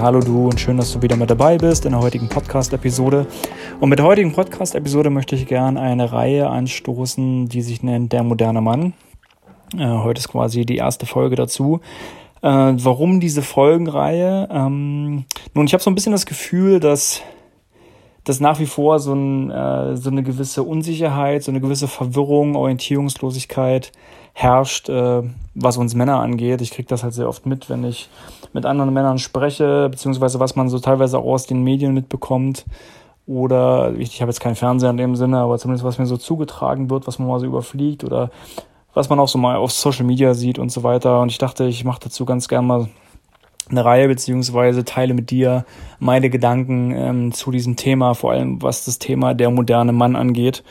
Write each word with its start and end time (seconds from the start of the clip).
Hallo 0.00 0.20
du 0.20 0.46
und 0.46 0.58
schön, 0.58 0.78
dass 0.78 0.94
du 0.94 1.02
wieder 1.02 1.14
mit 1.14 1.28
dabei 1.28 1.58
bist 1.58 1.84
in 1.84 1.92
der 1.92 2.00
heutigen 2.00 2.30
Podcast-Episode. 2.30 3.26
Und 3.80 3.90
mit 3.90 3.98
der 3.98 4.06
heutigen 4.06 4.32
Podcast-Episode 4.32 5.10
möchte 5.10 5.36
ich 5.36 5.46
gerne 5.46 5.78
eine 5.78 6.10
Reihe 6.10 6.48
anstoßen, 6.48 7.50
die 7.50 7.60
sich 7.60 7.82
nennt 7.82 8.10
Der 8.14 8.22
moderne 8.22 8.62
Mann. 8.62 8.94
Äh, 9.76 9.84
heute 9.84 10.20
ist 10.20 10.28
quasi 10.28 10.64
die 10.64 10.76
erste 10.76 11.04
Folge 11.04 11.36
dazu. 11.36 11.80
Äh, 12.40 12.48
warum 12.48 13.20
diese 13.20 13.42
Folgenreihe? 13.42 14.48
Ähm, 14.50 15.26
nun, 15.52 15.66
ich 15.66 15.74
habe 15.74 15.82
so 15.82 15.90
ein 15.90 15.94
bisschen 15.94 16.12
das 16.12 16.24
Gefühl, 16.24 16.80
dass 16.80 17.20
dass 18.24 18.40
nach 18.40 18.58
wie 18.58 18.66
vor 18.66 19.00
so, 19.00 19.12
ein, 19.12 19.50
äh, 19.50 19.96
so 19.96 20.10
eine 20.10 20.22
gewisse 20.22 20.62
Unsicherheit, 20.62 21.42
so 21.42 21.50
eine 21.50 21.60
gewisse 21.60 21.88
Verwirrung, 21.88 22.54
Orientierungslosigkeit 22.54 23.92
herrscht, 24.42 24.88
äh, 24.88 25.22
was 25.54 25.76
uns 25.76 25.94
Männer 25.94 26.20
angeht. 26.20 26.60
Ich 26.60 26.70
kriege 26.70 26.88
das 26.88 27.02
halt 27.02 27.14
sehr 27.14 27.28
oft 27.28 27.46
mit, 27.46 27.68
wenn 27.68 27.84
ich 27.84 28.08
mit 28.52 28.64
anderen 28.64 28.92
Männern 28.92 29.18
spreche, 29.18 29.88
beziehungsweise 29.90 30.40
was 30.40 30.56
man 30.56 30.68
so 30.68 30.78
teilweise 30.78 31.18
auch 31.18 31.24
aus 31.24 31.46
den 31.46 31.62
Medien 31.62 31.92
mitbekommt. 31.92 32.64
Oder 33.26 33.92
ich, 33.96 34.14
ich 34.14 34.22
habe 34.22 34.30
jetzt 34.30 34.40
keinen 34.40 34.56
Fernseher 34.56 34.90
in 34.90 34.96
dem 34.96 35.14
Sinne, 35.14 35.38
aber 35.38 35.58
zumindest 35.58 35.84
was 35.84 35.98
mir 35.98 36.06
so 36.06 36.16
zugetragen 36.16 36.90
wird, 36.90 37.06
was 37.06 37.18
man 37.18 37.28
mal 37.28 37.38
so 37.38 37.46
überfliegt 37.46 38.02
oder 38.02 38.30
was 38.94 39.08
man 39.08 39.20
auch 39.20 39.28
so 39.28 39.38
mal 39.38 39.56
auf 39.56 39.72
Social 39.72 40.04
Media 40.04 40.34
sieht 40.34 40.58
und 40.58 40.72
so 40.72 40.82
weiter. 40.82 41.20
Und 41.20 41.30
ich 41.30 41.38
dachte, 41.38 41.64
ich 41.64 41.84
mache 41.84 42.00
dazu 42.02 42.24
ganz 42.24 42.48
gerne 42.48 42.66
mal 42.66 42.88
eine 43.68 43.84
Reihe 43.84 44.08
beziehungsweise 44.08 44.84
teile 44.84 45.14
mit 45.14 45.30
dir 45.30 45.64
meine 46.00 46.30
Gedanken 46.30 46.92
ähm, 46.96 47.32
zu 47.32 47.50
diesem 47.50 47.76
Thema, 47.76 48.14
vor 48.14 48.32
allem 48.32 48.60
was 48.62 48.84
das 48.84 48.98
Thema 48.98 49.34
der 49.34 49.50
moderne 49.50 49.92
Mann 49.92 50.16
angeht, 50.16 50.64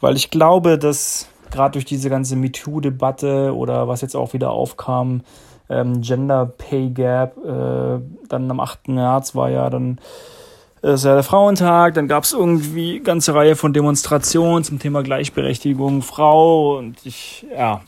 weil 0.00 0.16
ich 0.16 0.30
glaube, 0.30 0.78
dass 0.78 1.28
gerade 1.52 1.72
durch 1.72 1.84
diese 1.84 2.10
ganze 2.10 2.36
MeToo-Debatte 2.36 3.54
oder 3.54 3.88
was 3.88 4.00
jetzt 4.00 4.16
auch 4.16 4.32
wieder 4.32 4.50
aufkam, 4.50 5.20
ähm, 5.68 6.00
Gender 6.00 6.46
Pay 6.46 6.90
Gap, 6.90 7.36
äh, 7.38 8.00
dann 8.28 8.50
am 8.50 8.60
8. 8.60 8.88
März 8.88 9.34
war 9.34 9.50
ja 9.50 9.70
dann 9.70 9.98
äh, 10.82 10.94
ist 10.94 11.04
ja 11.04 11.14
der 11.14 11.22
Frauentag, 11.22 11.94
dann 11.94 12.08
gab 12.08 12.24
es 12.24 12.32
irgendwie 12.32 12.96
eine 12.96 13.00
ganze 13.02 13.34
Reihe 13.34 13.56
von 13.56 13.72
Demonstrationen 13.72 14.64
zum 14.64 14.78
Thema 14.78 15.02
Gleichberechtigung 15.02 16.02
Frau 16.02 16.78
und 16.78 16.96
ich, 17.04 17.46
ja, 17.56 17.82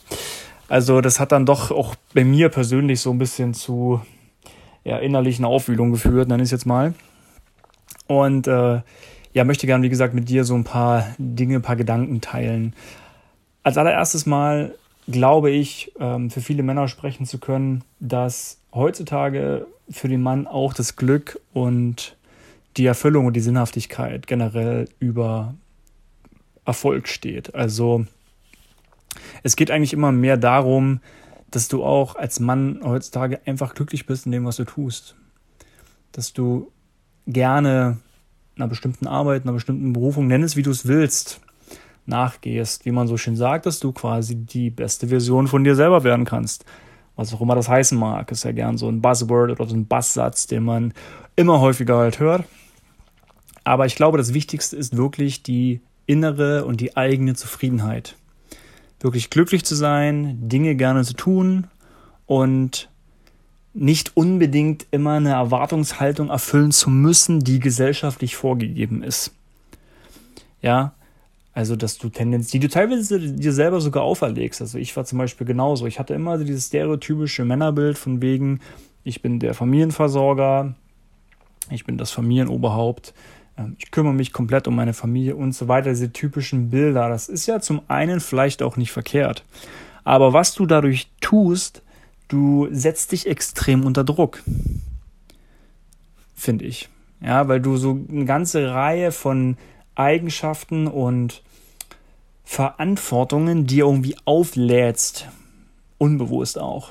also 0.68 1.00
das 1.00 1.20
hat 1.20 1.32
dann 1.32 1.46
doch 1.46 1.70
auch 1.70 1.94
bei 2.14 2.24
mir 2.24 2.48
persönlich 2.48 3.00
so 3.00 3.10
ein 3.10 3.18
bisschen 3.18 3.54
zu 3.54 4.00
ja, 4.84 4.98
innerlichen 4.98 5.44
Aufwühlung 5.44 5.90
geführt, 5.92 6.28
nenne 6.28 6.42
ich 6.42 6.48
es 6.48 6.52
jetzt 6.52 6.66
mal. 6.66 6.94
Und 8.06 8.46
äh, 8.46 8.80
ja, 9.32 9.44
möchte 9.44 9.66
gern, 9.66 9.82
wie 9.82 9.88
gesagt, 9.88 10.14
mit 10.14 10.28
dir 10.28 10.44
so 10.44 10.54
ein 10.54 10.64
paar 10.64 11.06
Dinge, 11.18 11.56
ein 11.56 11.62
paar 11.62 11.76
Gedanken 11.76 12.20
teilen. 12.20 12.74
Als 13.64 13.76
allererstes 13.76 14.26
Mal 14.26 14.74
glaube 15.08 15.50
ich, 15.50 15.92
ähm, 15.98 16.30
für 16.30 16.40
viele 16.40 16.62
Männer 16.62 16.88
sprechen 16.88 17.26
zu 17.26 17.38
können, 17.38 17.84
dass 18.00 18.58
heutzutage 18.72 19.66
für 19.90 20.08
den 20.08 20.22
Mann 20.22 20.46
auch 20.46 20.74
das 20.74 20.96
Glück 20.96 21.40
und 21.52 22.16
die 22.76 22.86
Erfüllung 22.86 23.26
und 23.26 23.34
die 23.34 23.40
Sinnhaftigkeit 23.40 24.26
generell 24.26 24.88
über 24.98 25.54
Erfolg 26.64 27.08
steht. 27.08 27.54
Also 27.54 28.06
es 29.42 29.56
geht 29.56 29.70
eigentlich 29.70 29.92
immer 29.92 30.10
mehr 30.10 30.36
darum, 30.36 31.00
dass 31.50 31.68
du 31.68 31.84
auch 31.84 32.16
als 32.16 32.40
Mann 32.40 32.80
heutzutage 32.82 33.40
einfach 33.46 33.74
glücklich 33.74 34.06
bist 34.06 34.26
in 34.26 34.32
dem, 34.32 34.44
was 34.44 34.56
du 34.56 34.64
tust. 34.64 35.14
Dass 36.12 36.32
du 36.32 36.72
gerne 37.26 37.98
einer 38.56 38.68
bestimmten 38.68 39.06
Arbeit, 39.06 39.42
einer 39.42 39.52
bestimmten 39.52 39.92
Berufung, 39.92 40.26
nenn 40.26 40.42
es 40.42 40.56
wie 40.56 40.62
du 40.62 40.70
es 40.70 40.86
willst, 40.86 41.40
nachgehst, 42.06 42.84
wie 42.84 42.90
man 42.90 43.08
so 43.08 43.16
schön 43.16 43.36
sagt, 43.36 43.66
dass 43.66 43.80
du 43.80 43.92
quasi 43.92 44.36
die 44.36 44.70
beste 44.70 45.08
Version 45.08 45.46
von 45.46 45.64
dir 45.64 45.74
selber 45.74 46.04
werden 46.04 46.24
kannst. 46.24 46.64
Was 47.16 47.32
auch 47.32 47.40
immer 47.40 47.54
das 47.54 47.68
heißen 47.68 47.96
mag, 47.96 48.30
ist 48.32 48.44
ja 48.44 48.52
gern 48.52 48.76
so 48.76 48.88
ein 48.88 49.00
Buzzword 49.00 49.52
oder 49.52 49.66
so 49.66 49.76
ein 49.76 49.86
Basssatz, 49.86 50.46
den 50.46 50.64
man 50.64 50.92
immer 51.36 51.60
häufiger 51.60 51.98
halt 51.98 52.18
hört. 52.18 52.44
Aber 53.62 53.86
ich 53.86 53.94
glaube, 53.94 54.18
das 54.18 54.34
Wichtigste 54.34 54.76
ist 54.76 54.96
wirklich 54.96 55.42
die 55.42 55.80
innere 56.06 56.64
und 56.64 56.80
die 56.80 56.96
eigene 56.96 57.34
Zufriedenheit. 57.34 58.16
Wirklich 59.00 59.30
glücklich 59.30 59.64
zu 59.64 59.74
sein, 59.74 60.48
Dinge 60.48 60.74
gerne 60.74 61.04
zu 61.04 61.14
tun 61.14 61.68
und 62.26 62.88
nicht 63.74 64.16
unbedingt 64.16 64.86
immer 64.92 65.14
eine 65.14 65.30
Erwartungshaltung 65.30 66.30
erfüllen 66.30 66.72
zu 66.72 66.90
müssen, 66.90 67.40
die 67.40 67.58
gesellschaftlich 67.58 68.36
vorgegeben 68.36 69.02
ist. 69.02 69.32
Ja, 70.62 70.94
also, 71.54 71.76
dass 71.76 71.98
du 71.98 72.08
Tendenz, 72.08 72.50
die 72.50 72.58
du 72.58 72.68
teilweise 72.68 73.20
dir 73.20 73.52
selber 73.52 73.80
sogar 73.80 74.02
auferlegst. 74.02 74.60
Also, 74.60 74.76
ich 74.76 74.96
war 74.96 75.04
zum 75.04 75.18
Beispiel 75.18 75.46
genauso. 75.46 75.86
Ich 75.86 76.00
hatte 76.00 76.12
immer 76.12 76.36
dieses 76.36 76.66
stereotypische 76.66 77.44
Männerbild 77.44 77.96
von 77.96 78.20
wegen, 78.20 78.60
ich 79.04 79.22
bin 79.22 79.38
der 79.38 79.54
Familienversorger, 79.54 80.74
ich 81.70 81.84
bin 81.84 81.96
das 81.96 82.10
Familienoberhaupt, 82.10 83.14
ähm, 83.56 83.76
ich 83.78 83.92
kümmere 83.92 84.14
mich 84.14 84.32
komplett 84.32 84.66
um 84.66 84.74
meine 84.74 84.94
Familie 84.94 85.36
und 85.36 85.52
so 85.52 85.68
weiter. 85.68 85.90
Diese 85.90 86.12
typischen 86.12 86.70
Bilder. 86.70 87.08
Das 87.08 87.28
ist 87.28 87.46
ja 87.46 87.60
zum 87.60 87.82
einen 87.86 88.18
vielleicht 88.18 88.62
auch 88.62 88.76
nicht 88.76 88.90
verkehrt. 88.90 89.44
Aber 90.02 90.32
was 90.32 90.54
du 90.54 90.66
dadurch 90.66 91.08
tust, 91.20 91.82
du 92.26 92.68
setzt 92.72 93.12
dich 93.12 93.28
extrem 93.28 93.86
unter 93.86 94.02
Druck. 94.02 94.42
Finde 96.34 96.64
ich. 96.64 96.88
Ja, 97.20 97.48
weil 97.48 97.60
du 97.60 97.76
so 97.76 97.98
eine 98.10 98.24
ganze 98.24 98.74
Reihe 98.74 99.12
von 99.12 99.56
Eigenschaften 99.94 100.86
und 100.86 101.42
Verantwortungen 102.44 103.66
dir 103.66 103.86
irgendwie 103.86 104.16
auflädst, 104.24 105.28
unbewusst 105.98 106.58
auch, 106.58 106.90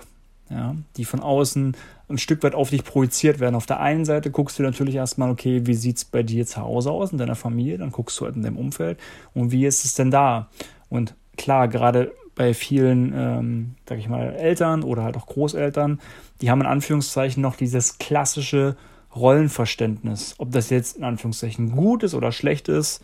ja, 0.49 0.75
die 0.97 1.05
von 1.05 1.19
außen 1.21 1.75
ein 2.09 2.17
Stück 2.17 2.43
weit 2.43 2.55
auf 2.55 2.69
dich 2.69 2.83
projiziert 2.83 3.39
werden. 3.39 3.55
Auf 3.55 3.65
der 3.65 3.79
einen 3.79 4.05
Seite 4.05 4.29
guckst 4.29 4.59
du 4.59 4.63
natürlich 4.63 4.95
erstmal, 4.95 5.31
okay, 5.31 5.65
wie 5.65 5.73
sieht 5.73 5.97
es 5.97 6.05
bei 6.05 6.23
dir 6.23 6.45
zu 6.45 6.61
Hause 6.61 6.91
aus, 6.91 7.11
in 7.11 7.17
deiner 7.17 7.35
Familie, 7.35 7.77
dann 7.77 7.91
guckst 7.91 8.19
du 8.19 8.25
halt 8.25 8.35
in 8.35 8.43
deinem 8.43 8.57
Umfeld 8.57 8.99
und 9.33 9.51
wie 9.51 9.65
ist 9.65 9.85
es 9.85 9.95
denn 9.95 10.11
da? 10.11 10.49
Und 10.89 11.15
klar, 11.37 11.67
gerade 11.67 12.11
bei 12.35 12.53
vielen, 12.53 13.13
ähm, 13.15 13.75
sag 13.87 13.99
ich 13.99 14.09
mal, 14.09 14.33
Eltern 14.33 14.83
oder 14.83 15.03
halt 15.03 15.17
auch 15.17 15.27
Großeltern, 15.27 15.99
die 16.41 16.49
haben 16.49 16.61
in 16.61 16.67
Anführungszeichen 16.67 17.41
noch 17.41 17.55
dieses 17.55 17.99
klassische 17.99 18.75
Rollenverständnis. 19.15 20.35
Ob 20.37 20.51
das 20.51 20.69
jetzt 20.69 20.97
in 20.97 21.03
Anführungszeichen 21.03 21.71
gut 21.71 22.03
ist 22.03 22.13
oder 22.13 22.31
schlecht 22.31 22.67
ist, 22.67 23.03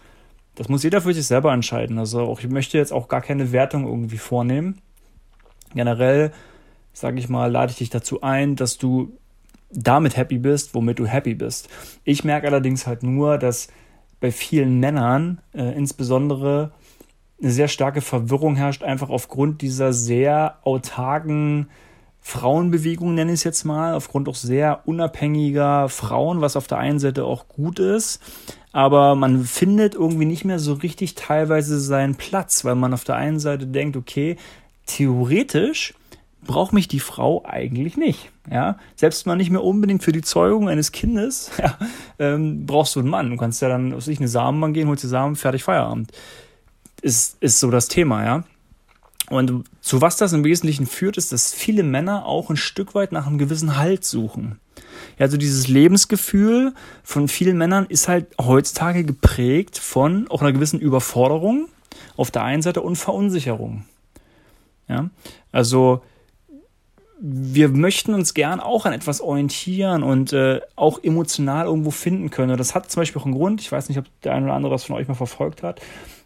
das 0.56 0.68
muss 0.68 0.84
jeder 0.84 1.02
für 1.02 1.14
sich 1.14 1.26
selber 1.26 1.54
entscheiden. 1.54 1.98
Also 2.00 2.22
auch, 2.22 2.40
ich 2.40 2.50
möchte 2.50 2.78
jetzt 2.78 2.92
auch 2.92 3.08
gar 3.08 3.22
keine 3.22 3.52
Wertung 3.52 3.88
irgendwie 3.88 4.18
vornehmen. 4.18 4.82
Generell, 5.74 6.32
sage 6.94 7.20
ich 7.20 7.30
mal, 7.30 7.52
lade 7.52 7.72
ich 7.72 7.78
dich 7.78 7.90
dazu 7.90 8.22
ein, 8.22 8.56
dass 8.56 8.78
du 8.78 9.14
damit 9.72 10.18
happy 10.18 10.40
bist, 10.40 10.74
womit 10.74 11.00
du 11.00 11.06
happy 11.06 11.36
bist. 11.36 11.70
Ich 12.04 12.24
merke 12.24 12.48
allerdings 12.48 12.88
halt 12.88 13.04
nur, 13.04 13.38
dass 13.38 13.68
bei 14.20 14.32
vielen 14.32 14.80
Männern 14.80 15.40
äh, 15.54 15.76
insbesondere 15.78 16.72
eine 17.42 17.52
sehr 17.52 17.68
starke 17.68 18.02
Verwirrung 18.02 18.56
herrscht, 18.56 18.84
einfach 18.84 19.10
aufgrund 19.10 19.62
dieser 19.62 19.94
sehr 19.94 20.58
autarken 20.64 21.70
Frauenbewegung, 22.22 23.16
nenne 23.16 23.32
ich 23.32 23.40
es 23.40 23.44
jetzt 23.44 23.64
mal, 23.64 23.94
aufgrund 23.94 24.30
auch 24.30 24.36
sehr 24.36 24.82
unabhängiger 24.86 25.90
Frauen, 25.90 26.42
was 26.42 26.56
auf 26.56 26.68
der 26.68 26.78
einen 26.78 27.00
Seite 27.00 27.26
auch 27.26 27.48
gut 27.48 27.80
ist, 27.80 28.22
aber 28.72 29.16
man 29.16 29.46
findet 29.46 29.96
irgendwie 29.96 30.26
nicht 30.26 30.46
mehr 30.46 30.60
so 30.60 30.74
richtig 30.74 31.16
teilweise 31.16 31.80
seinen 31.80 32.16
Platz, 32.16 32.66
weil 32.66 32.76
man 32.76 32.94
auf 32.94 33.04
der 33.04 33.16
einen 33.16 33.40
Seite 33.40 33.66
denkt, 33.66 33.98
okay, 33.98 34.38
theoretisch 34.86 35.94
braucht 36.46 36.74
mich 36.74 36.88
die 36.88 37.00
Frau 37.00 37.44
eigentlich 37.46 37.98
nicht. 37.98 38.32
Ja, 38.50 38.78
selbst 38.96 39.26
mal 39.28 39.36
nicht 39.36 39.52
mehr 39.52 39.64
unbedingt 39.64 40.04
für 40.04 40.12
die 40.12 40.22
Zeugung 40.22 40.70
eines 40.70 40.92
Kindes, 40.92 41.52
ja, 41.58 41.78
ähm, 42.18 42.66
brauchst 42.66 42.96
du 42.96 43.00
einen 43.00 43.10
Mann. 43.10 43.30
Du 43.30 43.38
kannst 43.38 43.62
ja 43.62 43.70
dann 43.70 43.94
aus 43.94 44.06
sich 44.06 44.20
eine 44.20 44.28
Samenbank 44.28 44.74
gehen, 44.74 44.88
holst 44.88 45.04
die 45.04 45.08
Samen, 45.08 45.36
fertig 45.36 45.64
Feierabend. 45.64 46.12
Ist, 47.02 47.42
ist 47.42 47.60
so 47.60 47.72
das 47.72 47.88
Thema, 47.88 48.26
ja. 48.26 48.44
Und 49.30 49.66
zu 49.82 50.02
was 50.02 50.18
das 50.18 50.34
im 50.34 50.44
Wesentlichen 50.44 50.88
führt, 50.88 51.18
ist, 51.18 51.32
dass 51.32 51.54
viele 51.54 51.84
Männer 51.84 52.26
auch 52.26 52.50
ein 52.50 52.58
Stück 52.58 52.96
weit 52.96 53.12
nach 53.12 53.28
einem 53.28 53.38
gewissen 53.38 53.78
Halt 53.78 54.04
suchen. 54.04 54.60
Ja, 55.18 55.26
also 55.26 55.38
dieses 55.38 55.68
Lebensgefühl 55.68 56.74
von 57.04 57.28
vielen 57.28 57.58
Männern 57.58 57.86
ist 57.88 58.08
halt 58.08 58.28
heutzutage 58.40 59.04
geprägt 59.04 59.78
von 59.78 60.28
auch 60.30 60.42
einer 60.42 60.54
gewissen 60.54 60.80
Überforderung 60.80 61.68
auf 62.18 62.32
der 62.32 62.44
einen 62.44 62.62
Seite 62.62 62.82
und 62.82 62.96
Verunsicherung. 62.96 63.86
Ja, 64.88 65.10
also 65.52 66.02
wir 67.22 67.68
möchten 67.68 68.14
uns 68.14 68.34
gern 68.34 68.60
auch 68.60 68.86
an 68.86 68.94
etwas 68.94 69.20
orientieren 69.20 70.04
und 70.04 70.32
äh, 70.32 70.62
auch 70.78 71.04
emotional 71.04 71.66
irgendwo 71.66 71.92
finden 71.92 72.30
können. 72.30 72.52
Und 72.52 72.60
das 72.60 72.76
hat 72.76 72.90
zum 72.90 73.02
Beispiel 73.02 73.22
auch 73.22 73.26
einen 73.26 73.36
Grund. 73.36 73.60
Ich 73.62 73.72
weiß 73.72 73.90
nicht, 73.90 73.98
ob 73.98 74.06
der 74.24 74.34
eine 74.34 74.46
oder 74.46 74.56
andere 74.56 74.72
das 74.72 74.86
von 74.86 74.96
euch 74.96 75.08
mal 75.08 75.16
verfolgt 75.16 75.62
hat. 75.62 75.82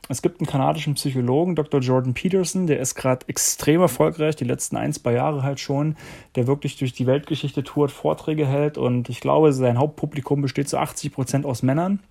Es 0.10 0.22
gibt 0.22 0.40
einen 0.40 0.48
kanadischen 0.48 0.96
Psychologen, 0.96 1.56
Dr. 1.56 1.80
Jordan 1.80 2.14
Peterson, 2.14 2.68
der 2.68 2.80
ist 2.80 2.96
gerade 2.96 3.26
extrem 3.28 3.80
erfolgreich, 3.82 4.36
die 4.36 4.44
letzten 4.44 4.76
ein, 4.76 4.92
zwei 4.92 5.14
Jahre 5.14 5.44
halt 5.44 5.62
schon, 5.62 5.96
der 6.36 6.46
wirklich 6.46 6.78
durch 6.78 6.92
die 6.92 7.08
Weltgeschichte 7.08 7.64
tourt, 7.64 7.90
Vorträge 7.90 8.46
hält 8.46 8.78
und 8.78 9.08
ich 9.08 9.22
glaube, 9.22 9.54
sein 9.54 9.80
Hauptpublikum 9.80 10.42
besteht 10.42 10.68
zu 10.68 10.78
80 10.78 11.14
Prozent 11.14 11.46
aus 11.46 11.64
Männern. 11.64 12.02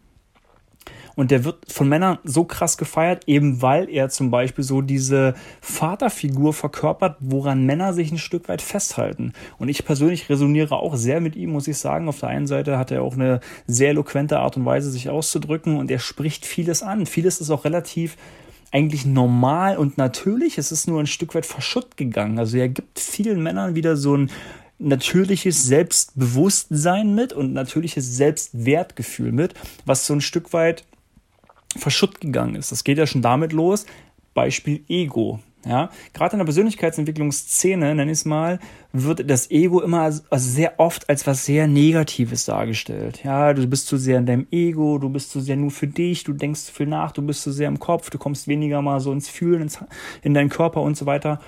Und 1.15 1.31
der 1.31 1.45
wird 1.45 1.71
von 1.71 1.89
Männern 1.89 2.19
so 2.25 2.45
krass 2.45 2.77
gefeiert, 2.77 3.25
eben 3.27 3.61
weil 3.63 3.89
er 3.91 4.09
zum 4.09 4.31
Beispiel 4.31 4.65
so 4.65 4.81
diese 4.81 5.35
Vaterfigur 5.61 6.53
verkörpert, 6.53 7.17
woran 7.21 7.67
Männer 7.67 7.93
sich 7.93 8.11
ein 8.11 8.19
Stück 8.19 8.49
weit 8.49 8.63
festhalten. 8.63 9.33
Und 9.59 9.69
ich 9.69 9.85
persönlich 9.85 10.29
resoniere 10.29 10.77
auch 10.77 10.97
sehr 10.97 11.21
mit 11.21 11.37
ihm, 11.37 11.53
muss 11.53 11.69
ich 11.69 11.79
sagen. 11.79 12.09
Auf 12.09 12.21
der 12.21 12.31
einen 12.31 12.47
Seite 12.47 12.79
hat 12.79 12.91
er 12.91 13.03
auch 13.03 13.15
eine 13.15 13.41
sehr 13.67 13.91
eloquente 13.91 14.39
Art 14.39 14.57
und 14.57 14.65
Weise, 14.65 14.91
sich 14.91 15.11
auszudrücken 15.11 15.77
und 15.77 15.91
er 15.91 15.99
spricht 15.99 16.47
vieles 16.47 16.83
an. 16.83 17.07
Vieles 17.07 17.41
ist 17.41 17.51
auch 17.51 17.65
relativ 17.65 18.17
eigentlich 18.73 19.05
normal 19.05 19.77
und 19.77 19.99
natürlich. 19.99 20.57
Es 20.57 20.73
ist 20.73 20.89
nur 20.89 20.99
ein 20.99 21.07
Stück 21.07 21.35
weit 21.35 21.47
verschütt 21.47 21.97
gegangen. 21.97 22.39
Also 22.39 22.57
er 22.57 22.71
gibt 22.71 22.99
vielen 22.99 23.43
Männern 23.43 23.75
wieder 23.75 23.97
so 23.97 24.17
ein 24.17 24.31
natürliches 24.83 25.65
Selbstbewusstsein 25.65 27.15
mit 27.15 27.33
und 27.33 27.53
natürliches 27.53 28.17
Selbstwertgefühl 28.17 29.33
mit, 29.33 29.55
was 29.85 30.07
so 30.07 30.15
ein 30.15 30.21
Stück 30.21 30.53
weit 30.53 30.85
verschütt 31.77 32.21
gegangen 32.21 32.55
ist. 32.55 32.73
Das 32.73 32.85
geht 32.85 32.99
ja 32.99 33.07
schon 33.07 33.23
damit 33.23 33.53
los. 33.53 33.87
Beispiel 34.35 34.85
Ego. 34.89 35.41
Ja, 35.65 35.91
gerade 36.13 36.33
in 36.33 36.39
der 36.39 36.45
Persönlichkeitsentwicklungsszene, 36.45 37.95
nenne 37.95 38.11
ich 38.11 38.19
es 38.19 38.25
mal, 38.25 38.59
wird 38.93 39.31
das 39.31 39.49
Ego 39.53 39.81
immer 39.81 40.01
also 40.01 40.23
sehr 40.31 40.81
oft 40.81 41.09
als 41.09 41.25
was 41.29 41.47
sehr 41.47 41.69
Negatives 41.69 42.47
dargestellt. 42.47 43.23
Ja, 43.23 43.55
du 43.55 43.65
bist 43.69 43.87
zu 43.87 43.97
sehr 43.97 44.19
in 44.19 44.27
deinem 44.27 44.49
Ego, 44.51 44.99
du 44.99 45.09
bist 45.09 45.31
zu 45.31 45.41
sehr 45.41 45.55
nur 45.55 45.71
für 45.71 45.87
dich, 45.87 46.25
du 46.25 46.33
denkst 46.33 46.63
zu 46.63 46.73
viel 46.73 46.87
nach, 46.87 47.13
du 47.13 47.23
bist 47.23 47.43
zu 47.43 47.53
sehr 47.53 47.69
im 47.69 47.79
Kopf, 47.79 48.11
du 48.11 48.19
kommst 48.19 48.49
weniger 48.49 48.83
mal 48.83 48.99
so 48.99 49.13
ins 49.13 49.29
Fühlen, 49.29 49.63
ins, 49.63 49.79
in 50.23 50.35
deinen 50.35 50.49
Körper 50.49 50.83
und 50.83 50.97
so 50.97 51.07
weiter. 51.07 51.41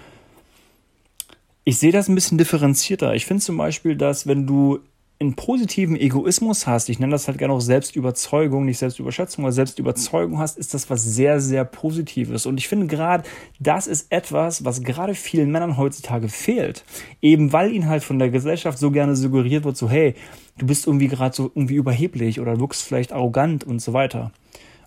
Ich 1.66 1.78
sehe 1.78 1.93
das 1.93 2.08
ein 2.08 2.14
bisschen 2.14 2.37
differenzierter. 2.37 3.14
Ich 3.14 3.25
finde 3.25 3.43
zum 3.43 3.56
Beispiel, 3.56 3.96
dass 3.96 4.26
wenn 4.26 4.46
du 4.46 4.81
einen 5.19 5.34
positiven 5.34 5.96
Egoismus 5.96 6.66
hast, 6.66 6.90
ich 6.90 6.99
nenne 6.99 7.12
das 7.12 7.26
halt 7.26 7.38
gerne 7.38 7.55
auch 7.55 7.61
Selbstüberzeugung, 7.61 8.66
nicht 8.66 8.78
Selbstüberschätzung, 8.78 9.44
aber 9.44 9.52
Selbstüberzeugung 9.52 10.38
hast, 10.38 10.58
ist 10.58 10.75
das 10.75 10.90
was 10.90 11.02
sehr, 11.02 11.40
sehr 11.40 11.64
Positives. 11.64 12.44
Und 12.44 12.58
ich 12.58 12.69
finde 12.69 12.87
gerade, 12.87 13.25
das 13.61 13.87
ist 13.87 14.12
etwas, 14.12 14.64
was 14.64 14.82
gerade 14.82 15.14
vielen 15.14 15.50
Männern 15.50 15.78
heutzutage 15.78 16.28
fehlt. 16.28 16.84
Eben 17.22 17.52
weil 17.55 17.72
ihnen 17.72 17.88
halt 17.88 18.02
von 18.02 18.19
der 18.19 18.28
Gesellschaft 18.28 18.78
so 18.78 18.90
gerne 18.90 19.16
suggeriert 19.16 19.64
wird, 19.64 19.78
so, 19.78 19.88
hey, 19.88 20.14
du 20.58 20.66
bist 20.66 20.87
irgendwie 20.87 21.08
gerade 21.08 21.34
so 21.34 21.44
irgendwie 21.55 21.76
überheblich 21.76 22.40
oder 22.40 22.61
wirkst 22.61 22.82
vielleicht 22.82 23.12
arrogant 23.12 23.64
und 23.64 23.81
so 23.81 23.94
weiter. 23.94 24.32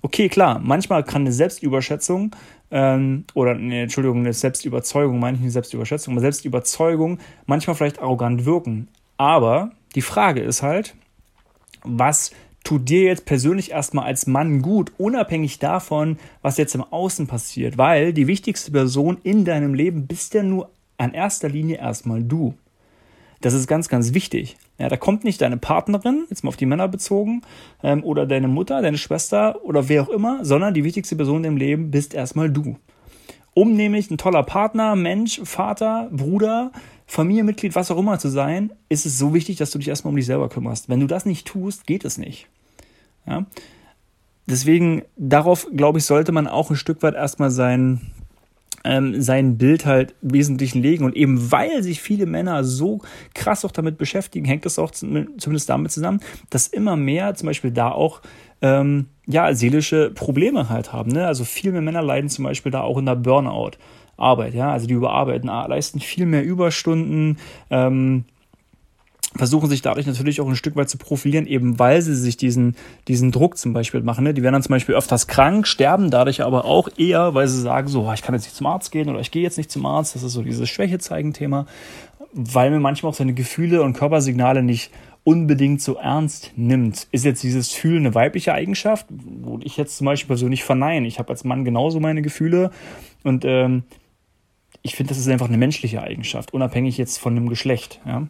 Okay, 0.01 0.29
klar, 0.29 0.59
manchmal 0.63 1.03
kann 1.03 1.21
eine 1.21 1.31
Selbstüberschätzung 1.31 2.35
ähm, 2.71 3.25
oder 3.33 3.55
nee, 3.55 3.83
Entschuldigung, 3.83 4.19
eine 4.19 4.33
Selbstüberzeugung, 4.33 5.19
meine 5.19 5.37
ich 5.37 5.43
nicht 5.43 5.53
Selbstüberschätzung, 5.53 6.13
aber 6.13 6.21
Selbstüberzeugung 6.21 7.19
manchmal 7.45 7.75
vielleicht 7.75 7.99
arrogant 7.99 8.45
wirken. 8.45 8.87
Aber 9.17 9.71
die 9.95 10.01
Frage 10.01 10.41
ist 10.41 10.61
halt, 10.61 10.95
was 11.83 12.31
tut 12.63 12.89
dir 12.89 13.03
jetzt 13.03 13.25
persönlich 13.25 13.71
erstmal 13.71 14.05
als 14.05 14.27
Mann 14.27 14.61
gut, 14.61 14.91
unabhängig 14.97 15.59
davon, 15.59 16.17
was 16.41 16.57
jetzt 16.57 16.75
im 16.75 16.83
Außen 16.83 17.25
passiert? 17.25 17.77
Weil 17.77 18.11
die 18.11 18.27
wichtigste 18.27 18.71
Person 18.71 19.17
in 19.23 19.45
deinem 19.45 19.73
Leben 19.73 20.05
bist 20.05 20.33
ja 20.33 20.43
nur 20.43 20.69
an 20.97 21.13
erster 21.13 21.47
Linie 21.47 21.77
erstmal 21.77 22.21
du. 22.21 22.55
Das 23.39 23.53
ist 23.53 23.67
ganz, 23.67 23.87
ganz 23.87 24.13
wichtig. 24.13 24.57
Ja, 24.79 24.89
da 24.89 24.97
kommt 24.97 25.23
nicht 25.23 25.41
deine 25.41 25.57
Partnerin, 25.57 26.25
jetzt 26.29 26.43
mal 26.43 26.49
auf 26.49 26.57
die 26.57 26.67
Männer 26.67 26.87
bezogen, 26.87 27.41
ähm, 27.81 28.03
oder 28.03 28.27
deine 28.27 28.47
Mutter, 28.47 28.81
deine 28.81 28.97
Schwester 28.97 29.63
oder 29.63 29.89
wer 29.89 30.03
auch 30.03 30.09
immer, 30.09 30.45
sondern 30.45 30.73
die 30.73 30.83
wichtigste 30.83 31.15
Person 31.15 31.43
im 31.43 31.57
Leben 31.57 31.89
bist 31.89 32.13
erstmal 32.13 32.49
du. 32.49 32.77
Um 33.55 33.73
nämlich 33.73 34.11
ein 34.11 34.19
toller 34.19 34.43
Partner, 34.43 34.95
Mensch, 34.95 35.41
Vater, 35.43 36.09
Bruder, 36.11 36.71
Familienmitglied, 37.07 37.73
was 37.73 37.89
auch 37.89 37.97
immer 37.97 38.19
zu 38.19 38.29
sein, 38.29 38.71
ist 38.87 39.07
es 39.07 39.17
so 39.17 39.33
wichtig, 39.33 39.57
dass 39.57 39.71
du 39.71 39.79
dich 39.79 39.87
erstmal 39.87 40.11
um 40.11 40.15
dich 40.15 40.27
selber 40.27 40.49
kümmerst. 40.49 40.89
Wenn 40.89 40.99
du 40.99 41.07
das 41.07 41.25
nicht 41.25 41.47
tust, 41.47 41.87
geht 41.87 42.05
es 42.05 42.19
nicht. 42.19 42.47
Ja? 43.25 43.45
Deswegen, 44.45 45.03
darauf, 45.17 45.67
glaube 45.75 45.97
ich, 45.97 46.05
sollte 46.05 46.31
man 46.31 46.47
auch 46.47 46.69
ein 46.69 46.75
Stück 46.75 47.01
weit 47.01 47.15
erstmal 47.15 47.49
sein, 47.49 48.01
ähm, 48.87 49.21
sein 49.21 49.57
Bild 49.57 49.85
halt 49.85 50.15
wesentlich 50.21 50.73
legen. 50.73 51.03
Und 51.03 51.15
eben 51.15 51.51
weil 51.51 51.83
sich 51.83 52.01
viele 52.01 52.25
Männer 52.25 52.63
so 52.63 53.01
krass 53.33 53.65
auch 53.65 53.71
damit 53.71 53.97
beschäftigen, 53.97 54.45
hängt 54.45 54.65
das 54.65 54.79
auch 54.79 54.91
zumindest 54.91 55.69
damit 55.69 55.91
zusammen, 55.91 56.21
dass 56.49 56.67
immer 56.67 56.95
mehr 56.95 57.35
zum 57.35 57.47
Beispiel 57.47 57.71
da 57.71 57.91
auch 57.91 58.21
ähm, 58.61 59.07
ja, 59.27 59.53
seelische 59.53 60.09
Probleme 60.11 60.69
halt 60.69 60.93
haben. 60.93 61.11
Ne? 61.11 61.27
Also 61.27 61.43
viel 61.43 61.71
mehr 61.71 61.81
Männer 61.81 62.01
leiden 62.01 62.29
zum 62.29 62.45
Beispiel 62.45 62.71
da 62.71 62.81
auch 62.81 62.97
in 62.97 63.05
der 63.05 63.15
Burnout. 63.15 63.71
Arbeit, 64.19 64.55
ja, 64.55 64.71
also 64.71 64.87
die 64.87 64.95
überarbeiten, 64.95 65.47
leisten 65.47 65.99
viel 65.99 66.25
mehr 66.25 66.43
Überstunden, 66.43 67.37
ähm, 67.69 68.25
versuchen 69.37 69.69
sich 69.69 69.81
dadurch 69.81 70.05
natürlich 70.05 70.41
auch 70.41 70.47
ein 70.47 70.55
Stück 70.55 70.75
weit 70.75 70.89
zu 70.89 70.97
profilieren, 70.97 71.47
eben 71.47 71.79
weil 71.79 72.01
sie 72.01 72.15
sich 72.15 72.37
diesen, 72.37 72.75
diesen 73.07 73.31
Druck 73.31 73.57
zum 73.57 73.73
Beispiel 73.73 74.01
machen. 74.01 74.23
Ne? 74.23 74.33
Die 74.33 74.43
werden 74.43 74.53
dann 74.53 74.63
zum 74.63 74.73
Beispiel 74.73 74.95
öfters 74.95 75.27
krank, 75.27 75.67
sterben 75.67 76.09
dadurch 76.11 76.43
aber 76.43 76.65
auch 76.65 76.89
eher, 76.97 77.33
weil 77.33 77.47
sie 77.47 77.61
sagen, 77.61 77.87
so, 77.87 78.11
ich 78.13 78.21
kann 78.21 78.35
jetzt 78.35 78.45
nicht 78.45 78.55
zum 78.55 78.67
Arzt 78.67 78.91
gehen 78.91 79.09
oder 79.09 79.19
ich 79.19 79.31
gehe 79.31 79.43
jetzt 79.43 79.57
nicht 79.57 79.71
zum 79.71 79.85
Arzt. 79.85 80.15
Das 80.15 80.23
ist 80.23 80.33
so 80.33 80.41
dieses 80.41 80.69
Schwäche-Zeigen-Thema, 80.69 81.65
weil 82.33 82.71
mir 82.71 82.79
manchmal 82.79 83.11
auch 83.11 83.15
seine 83.15 83.33
Gefühle 83.33 83.83
und 83.83 83.93
Körpersignale 83.93 84.63
nicht 84.63 84.91
unbedingt 85.23 85.81
so 85.81 85.95
ernst 85.95 86.53
nimmt. 86.55 87.07
Ist 87.11 87.25
jetzt 87.25 87.43
dieses 87.43 87.73
Fühlen 87.73 88.05
eine 88.05 88.15
weibliche 88.15 88.53
Eigenschaft, 88.53 89.07
wo 89.09 89.59
ich 89.61 89.75
jetzt 89.75 89.97
zum 89.97 90.05
Beispiel 90.05 90.27
persönlich 90.27 90.63
verneine. 90.63 91.05
Ich 91.05 91.19
habe 91.19 91.29
als 91.29 91.43
Mann 91.43 91.65
genauso 91.65 91.99
meine 91.99 92.21
Gefühle 92.21 92.71
und 93.23 93.43
ähm, 93.43 93.83
ich 94.83 94.95
finde, 94.95 95.09
das 95.09 95.17
ist 95.17 95.27
einfach 95.27 95.49
eine 95.49 95.57
menschliche 95.57 96.01
Eigenschaft, 96.01 96.53
unabhängig 96.53 96.97
jetzt 96.97 97.17
von 97.17 97.35
dem 97.35 97.49
Geschlecht. 97.49 97.99
Ja? 98.05 98.27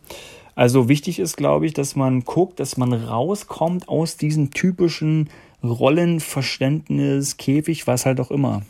Also 0.58 0.90
wichtig 0.90 1.20
ist, 1.20 1.38
glaube 1.38 1.68
ich, 1.68 1.74
dass 1.76 1.96
man 1.96 2.22
guckt, 2.22 2.60
dass 2.60 2.78
man 2.78 2.92
rauskommt 2.92 3.88
aus 3.88 4.18
diesem 4.18 4.50
typischen 4.50 5.30
Rollenverständnis, 5.64 7.38
Käfig, 7.38 7.86
was 7.86 8.08
halt 8.08 8.20
auch 8.20 8.32
immer. 8.32 8.64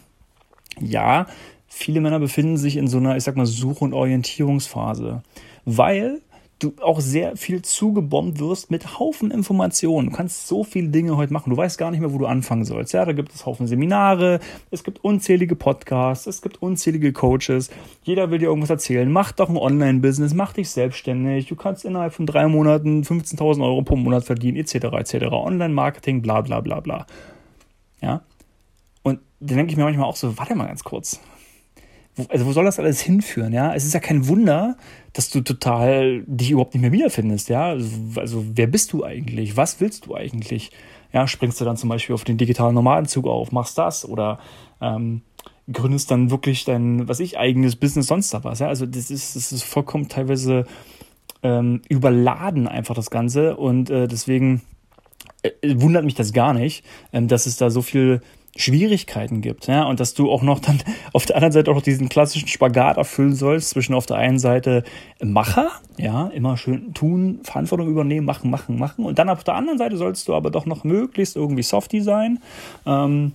Ja, 0.81 1.27
viele 1.65 2.01
Männer 2.01 2.19
befinden 2.19 2.57
sich 2.57 2.75
in 2.75 2.89
so 2.89 2.97
einer, 2.97 3.15
ich 3.15 3.23
sag 3.23 3.37
mal, 3.37 3.45
Such- 3.45 3.79
und 3.79 3.93
Orientierungsphase, 3.93 5.23
weil 5.63 6.19
du 6.59 6.73
auch 6.81 6.99
sehr 6.99 7.35
viel 7.37 7.61
zugebombt 7.61 8.39
wirst 8.39 8.71
mit 8.71 8.99
Haufen 8.99 9.29
Informationen. 9.29 10.09
Du 10.09 10.15
kannst 10.15 10.47
so 10.47 10.63
viele 10.63 10.89
Dinge 10.89 11.15
heute 11.15 11.31
machen. 11.31 11.51
Du 11.51 11.57
weißt 11.57 11.77
gar 11.77 11.91
nicht 11.91 11.99
mehr, 11.99 12.11
wo 12.13 12.17
du 12.17 12.25
anfangen 12.25 12.65
sollst. 12.65 12.93
Ja, 12.93 13.05
da 13.05 13.13
gibt 13.13 13.33
es 13.33 13.45
Haufen 13.45 13.67
Seminare, 13.67 14.39
es 14.71 14.83
gibt 14.83 15.03
unzählige 15.03 15.55
Podcasts, 15.55 16.25
es 16.25 16.41
gibt 16.41 16.61
unzählige 16.61 17.13
Coaches. 17.13 17.69
Jeder 18.03 18.31
will 18.31 18.39
dir 18.39 18.47
irgendwas 18.47 18.71
erzählen. 18.71 19.11
Mach 19.11 19.31
doch 19.31 19.49
ein 19.49 19.57
Online-Business, 19.57 20.33
mach 20.33 20.53
dich 20.53 20.69
selbstständig. 20.69 21.47
Du 21.47 21.55
kannst 21.55 21.85
innerhalb 21.85 22.13
von 22.13 22.25
drei 22.25 22.47
Monaten 22.47 23.03
15.000 23.03 23.63
Euro 23.63 23.83
pro 23.83 23.95
Monat 23.95 24.23
verdienen, 24.23 24.57
etc., 24.57 24.75
etc. 24.75 25.25
Online-Marketing, 25.31 26.21
bla, 26.21 26.41
bla, 26.41 26.61
bla, 26.61 26.79
bla. 26.79 27.05
Ja. 28.01 28.21
Und 29.03 29.19
dann 29.39 29.57
denke 29.57 29.71
ich 29.71 29.77
mir 29.77 29.83
manchmal 29.83 30.07
auch 30.07 30.15
so, 30.15 30.37
warte 30.37 30.55
mal 30.55 30.67
ganz 30.67 30.83
kurz 30.83 31.19
also 32.29 32.45
wo 32.45 32.51
soll 32.51 32.65
das 32.65 32.79
alles 32.79 33.01
hinführen, 33.01 33.53
ja? 33.53 33.73
Es 33.73 33.85
ist 33.85 33.93
ja 33.93 33.99
kein 33.99 34.27
Wunder, 34.27 34.77
dass 35.13 35.29
du 35.29 35.41
total 35.41 36.23
dich 36.25 36.51
überhaupt 36.51 36.73
nicht 36.73 36.81
mehr 36.81 36.91
wiederfindest, 36.91 37.49
ja? 37.49 37.67
Also, 37.67 37.89
also 38.15 38.45
wer 38.53 38.67
bist 38.67 38.93
du 38.93 39.03
eigentlich? 39.03 39.57
Was 39.57 39.79
willst 39.79 40.05
du 40.05 40.15
eigentlich? 40.15 40.71
Ja, 41.13 41.27
springst 41.27 41.61
du 41.61 41.65
dann 41.65 41.77
zum 41.77 41.89
Beispiel 41.89 42.15
auf 42.15 42.23
den 42.23 42.37
digitalen 42.37 42.75
Nomadenzug 42.75 43.27
auf, 43.27 43.51
machst 43.51 43.77
das 43.77 44.07
oder 44.07 44.39
ähm, 44.81 45.21
gründest 45.71 46.11
dann 46.11 46.31
wirklich 46.31 46.65
dein, 46.65 47.07
was 47.07 47.19
ich, 47.19 47.37
eigenes 47.37 47.75
Business, 47.75 48.07
sonst 48.07 48.33
da 48.33 48.43
was, 48.43 48.59
ja? 48.59 48.67
Also 48.67 48.85
das 48.85 49.11
ist, 49.11 49.35
das 49.35 49.51
ist 49.51 49.63
vollkommen 49.63 50.07
teilweise 50.09 50.65
ähm, 51.43 51.81
überladen 51.87 52.67
einfach 52.67 52.95
das 52.95 53.09
Ganze 53.09 53.57
und 53.57 53.89
äh, 53.89 54.07
deswegen 54.07 54.61
äh, 55.43 55.51
wundert 55.75 56.03
mich 56.03 56.15
das 56.15 56.33
gar 56.33 56.53
nicht, 56.53 56.83
ähm, 57.13 57.27
dass 57.27 57.45
es 57.45 57.57
da 57.57 57.69
so 57.69 57.81
viel 57.81 58.21
Schwierigkeiten 58.57 59.41
gibt, 59.41 59.67
ja, 59.67 59.83
und 59.83 59.99
dass 59.99 60.13
du 60.13 60.31
auch 60.31 60.41
noch 60.41 60.59
dann 60.59 60.81
auf 61.13 61.25
der 61.25 61.35
anderen 61.35 61.51
Seite 61.51 61.71
auch 61.71 61.75
noch 61.75 61.81
diesen 61.81 62.09
klassischen 62.09 62.47
Spagat 62.47 62.97
erfüllen 62.97 63.35
sollst 63.35 63.69
zwischen 63.69 63.93
auf 63.93 64.05
der 64.05 64.17
einen 64.17 64.39
Seite 64.39 64.83
Macher, 65.21 65.69
ja, 65.97 66.27
immer 66.27 66.57
schön 66.57 66.93
tun, 66.93 67.39
Verantwortung 67.43 67.87
übernehmen, 67.87 68.25
machen, 68.25 68.49
machen, 68.49 68.77
machen, 68.77 69.05
und 69.05 69.19
dann 69.19 69.29
auf 69.29 69.43
der 69.43 69.55
anderen 69.55 69.77
Seite 69.77 69.97
sollst 69.97 70.27
du 70.27 70.35
aber 70.35 70.51
doch 70.51 70.65
noch 70.65 70.83
möglichst 70.83 71.35
irgendwie 71.35 71.63
softy 71.63 72.01
sein 72.01 72.39
ähm, 72.85 73.33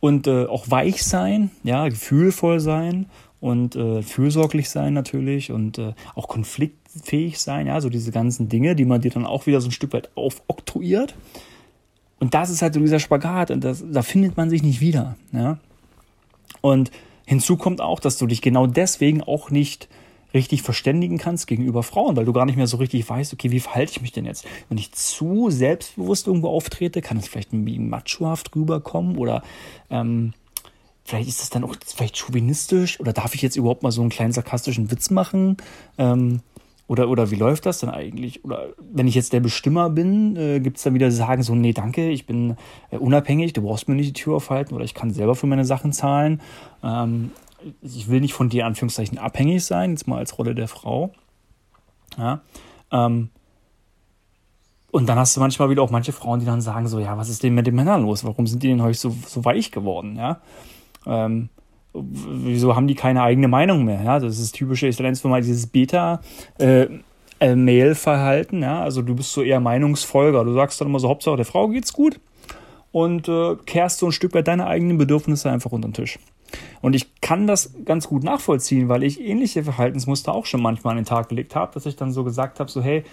und 0.00 0.26
äh, 0.26 0.46
auch 0.46 0.70
weich 0.70 1.04
sein, 1.04 1.50
ja, 1.62 1.88
gefühlvoll 1.88 2.60
sein 2.60 3.06
und 3.40 3.76
äh, 3.76 4.02
fürsorglich 4.02 4.70
sein 4.70 4.94
natürlich 4.94 5.52
und 5.52 5.78
äh, 5.78 5.92
auch 6.14 6.28
konfliktfähig 6.28 7.38
sein, 7.38 7.66
ja, 7.66 7.80
so 7.80 7.88
diese 7.88 8.10
ganzen 8.10 8.48
Dinge, 8.48 8.74
die 8.74 8.84
man 8.84 9.00
dir 9.00 9.10
dann 9.10 9.26
auch 9.26 9.46
wieder 9.46 9.60
so 9.60 9.68
ein 9.68 9.72
Stück 9.72 9.92
weit 9.92 10.10
aufoktroyiert. 10.14 11.14
Und 12.18 12.34
das 12.34 12.50
ist 12.50 12.62
halt 12.62 12.74
so 12.74 12.80
dieser 12.80 13.00
Spagat 13.00 13.50
und 13.50 13.62
das, 13.62 13.84
da 13.86 14.02
findet 14.02 14.36
man 14.36 14.48
sich 14.48 14.62
nicht 14.62 14.80
wieder. 14.80 15.16
Ja? 15.32 15.58
Und 16.60 16.90
hinzu 17.26 17.56
kommt 17.56 17.80
auch, 17.80 18.00
dass 18.00 18.18
du 18.18 18.26
dich 18.26 18.40
genau 18.40 18.66
deswegen 18.66 19.22
auch 19.22 19.50
nicht 19.50 19.88
richtig 20.34 20.62
verständigen 20.62 21.18
kannst 21.18 21.46
gegenüber 21.46 21.82
Frauen, 21.82 22.16
weil 22.16 22.24
du 22.24 22.32
gar 22.32 22.46
nicht 22.46 22.56
mehr 22.56 22.66
so 22.66 22.76
richtig 22.76 23.08
weißt, 23.08 23.32
okay, 23.32 23.50
wie 23.50 23.60
verhalte 23.60 23.92
ich 23.92 24.00
mich 24.00 24.12
denn 24.12 24.24
jetzt? 24.24 24.46
Wenn 24.68 24.78
ich 24.78 24.92
zu 24.92 25.50
selbstbewusst 25.50 26.26
irgendwo 26.26 26.48
auftrete, 26.48 27.00
kann 27.00 27.16
es 27.16 27.28
vielleicht 27.28 27.52
irgendwie 27.52 27.78
machohaft 27.78 28.54
rüberkommen 28.54 29.16
oder 29.16 29.42
ähm, 29.90 30.34
vielleicht 31.04 31.28
ist 31.28 31.40
das 31.40 31.50
dann 31.50 31.64
auch 31.64 31.76
vielleicht 31.84 32.18
chauvinistisch 32.18 33.00
oder 33.00 33.12
darf 33.12 33.34
ich 33.34 33.42
jetzt 33.42 33.56
überhaupt 33.56 33.82
mal 33.82 33.92
so 33.92 34.02
einen 34.02 34.10
kleinen 34.10 34.32
sarkastischen 34.32 34.90
Witz 34.90 35.10
machen? 35.10 35.56
Ähm, 35.96 36.40
Oder, 36.88 37.08
oder 37.08 37.30
wie 37.30 37.36
läuft 37.36 37.66
das 37.66 37.80
dann 37.80 37.90
eigentlich? 37.90 38.44
Oder 38.44 38.68
wenn 38.78 39.08
ich 39.08 39.16
jetzt 39.16 39.32
der 39.32 39.40
Bestimmer 39.40 39.90
bin, 39.90 40.36
äh, 40.36 40.60
gibt 40.60 40.76
es 40.76 40.84
dann 40.84 40.94
wieder 40.94 41.10
Sagen 41.10 41.42
so, 41.42 41.54
nee, 41.54 41.72
danke, 41.72 42.10
ich 42.10 42.26
bin 42.26 42.56
äh, 42.90 42.96
unabhängig, 42.96 43.52
du 43.52 43.62
brauchst 43.62 43.88
mir 43.88 43.96
nicht 43.96 44.08
die 44.08 44.22
Tür 44.22 44.36
aufhalten 44.36 44.74
oder 44.74 44.84
ich 44.84 44.94
kann 44.94 45.10
selber 45.10 45.34
für 45.34 45.48
meine 45.48 45.64
Sachen 45.64 45.92
zahlen. 45.92 46.40
Ähm, 46.84 47.32
ich 47.82 48.08
will 48.08 48.20
nicht 48.20 48.34
von 48.34 48.48
dir, 48.48 48.66
Anführungszeichen, 48.66 49.18
abhängig 49.18 49.64
sein, 49.64 49.90
jetzt 49.90 50.06
mal 50.06 50.18
als 50.18 50.38
Rolle 50.38 50.54
der 50.54 50.68
Frau. 50.68 51.12
Ja. 52.16 52.42
Ähm, 52.92 53.30
und 54.92 55.06
dann 55.08 55.18
hast 55.18 55.36
du 55.36 55.40
manchmal 55.40 55.68
wieder 55.70 55.82
auch 55.82 55.90
manche 55.90 56.12
Frauen, 56.12 56.38
die 56.38 56.46
dann 56.46 56.60
sagen 56.60 56.86
so, 56.86 57.00
ja, 57.00 57.18
was 57.18 57.28
ist 57.28 57.42
denn 57.42 57.54
mit 57.54 57.66
den 57.66 57.74
Männern 57.74 58.02
los? 58.02 58.24
Warum 58.24 58.46
sind 58.46 58.62
die 58.62 58.68
denn 58.68 58.82
heute 58.82 58.96
so, 58.96 59.14
so 59.26 59.44
weich 59.44 59.72
geworden? 59.72 60.16
Ja. 60.16 60.40
Ähm, 61.04 61.48
wieso 62.04 62.76
haben 62.76 62.86
die 62.86 62.94
keine 62.94 63.22
eigene 63.22 63.48
Meinung 63.48 63.84
mehr? 63.84 64.02
Ja, 64.02 64.18
das 64.18 64.38
ist 64.38 64.52
typische, 64.52 64.88
ich 64.88 64.98
nenne 64.98 65.12
es 65.12 65.24
mal 65.24 65.40
dieses 65.40 65.66
Beta, 65.66 66.20
äh, 66.58 66.86
Mail-Verhalten, 67.40 68.62
ja, 68.62 68.80
also 68.82 69.02
du 69.02 69.14
bist 69.14 69.32
so 69.32 69.42
eher 69.42 69.60
Meinungsfolger. 69.60 70.44
Du 70.44 70.54
sagst 70.54 70.80
dann 70.80 70.88
immer 70.88 70.98
so, 70.98 71.08
Hauptsache 71.08 71.36
der 71.36 71.44
Frau 71.44 71.68
geht's 71.68 71.92
gut 71.92 72.18
und 72.92 73.28
äh, 73.28 73.56
kehrst 73.66 73.98
so 73.98 74.06
ein 74.06 74.12
Stück 74.12 74.34
weit 74.34 74.48
deine 74.48 74.66
eigenen 74.66 74.96
Bedürfnisse 74.96 75.50
einfach 75.50 75.72
unter 75.72 75.88
den 75.88 75.94
Tisch. 75.94 76.18
Und 76.80 76.94
ich 76.94 77.20
kann 77.20 77.46
das 77.46 77.74
ganz 77.84 78.08
gut 78.08 78.22
nachvollziehen, 78.22 78.88
weil 78.88 79.02
ich 79.02 79.20
ähnliche 79.20 79.64
Verhaltensmuster 79.64 80.32
auch 80.32 80.46
schon 80.46 80.62
manchmal 80.62 80.92
an 80.92 80.98
den 80.98 81.04
Tag 81.04 81.28
gelegt 81.28 81.54
habe, 81.54 81.74
dass 81.74 81.86
ich 81.86 81.96
dann 81.96 82.12
so 82.12 82.24
gesagt 82.24 82.60
habe, 82.60 82.70
so 82.70 82.82
hey, 82.82 83.04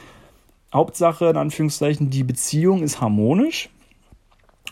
Hauptsache 0.74 1.26
in 1.26 1.38
Anführungszeichen, 1.38 2.10
die 2.10 2.24
Beziehung 2.24 2.84
ist 2.84 3.02
harmonisch 3.02 3.70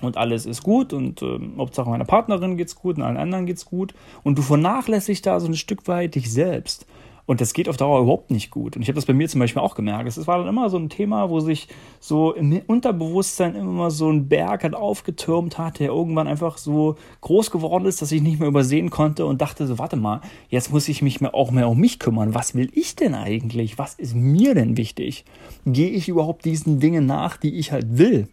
und 0.02 0.18
alles 0.18 0.46
ist 0.46 0.64
gut 0.64 0.94
und 0.94 1.22
äh, 1.22 1.40
Hauptsache 1.58 1.90
meiner 1.90 2.06
Partnerin 2.06 2.58
geht's 2.58 2.76
gut 2.76 2.98
und 2.98 3.04
allen 3.04 3.18
anderen 3.18 3.46
geht's 3.46 3.66
gut 3.66 3.94
und 4.24 4.38
du 4.38 4.42
vernachlässigst 4.42 5.26
da 5.26 5.40
so 5.40 5.48
ein 5.48 5.56
Stück 5.56 5.88
weit 5.88 6.16
dich 6.16 6.32
selbst. 6.32 6.86
Und 7.28 7.40
das 7.40 7.54
geht 7.54 7.70
auf 7.70 7.78
Dauer 7.78 8.02
überhaupt 8.02 8.32
nicht 8.32 8.52
gut. 8.52 8.76
Und 8.76 8.82
ich 8.82 8.88
habe 8.90 8.96
das 8.96 9.06
bei 9.06 9.14
mir 9.14 9.30
zum 9.30 9.40
Beispiel 9.40 9.62
auch 9.62 9.76
gemerkt. 9.76 10.08
Es 10.10 10.28
war 10.28 10.40
dann 10.40 10.48
immer 10.48 10.70
so 10.70 10.78
ein 10.78 10.90
Thema, 10.90 11.30
wo 11.30 11.40
sich 11.40 11.68
so 12.00 12.34
im 12.34 12.62
Unterbewusstsein 12.68 13.56
immer 13.56 13.92
so 13.92 14.12
ein 14.12 14.28
Berg 14.28 14.64
hat 14.64 14.74
aufgetürmt 14.74 15.58
hat, 15.58 15.80
der 15.80 15.90
irgendwann 15.90 16.28
einfach 16.28 16.58
so 16.58 16.98
groß 17.22 17.52
geworden 17.52 17.86
ist, 17.86 18.02
dass 18.02 18.12
ich 18.12 18.22
nicht 18.22 18.40
mehr 18.40 18.50
übersehen 18.50 18.90
konnte 18.90 19.26
und 19.26 19.40
dachte 19.40 19.68
so, 19.68 19.80
warte 19.80 19.96
mal, 19.96 20.22
jetzt 20.50 20.74
muss 20.74 20.90
ich 20.90 21.02
mich 21.02 21.22
mehr, 21.22 21.34
auch 21.34 21.52
mehr 21.52 21.70
um 21.70 21.80
mich 21.80 22.00
kümmern. 22.00 22.34
Was 22.34 22.56
will 22.56 22.70
ich 22.74 22.96
denn 22.96 23.16
eigentlich? 23.16 23.78
Was 23.78 23.94
ist 23.94 24.16
mir 24.16 24.56
denn 24.56 24.76
wichtig? 24.76 25.24
Gehe 25.66 25.90
ich 25.90 26.10
überhaupt 26.10 26.44
diesen 26.44 26.80
Dingen 26.80 27.06
nach, 27.06 27.38
die 27.38 27.58
ich 27.60 27.72
halt 27.72 27.98
will? 27.98 28.28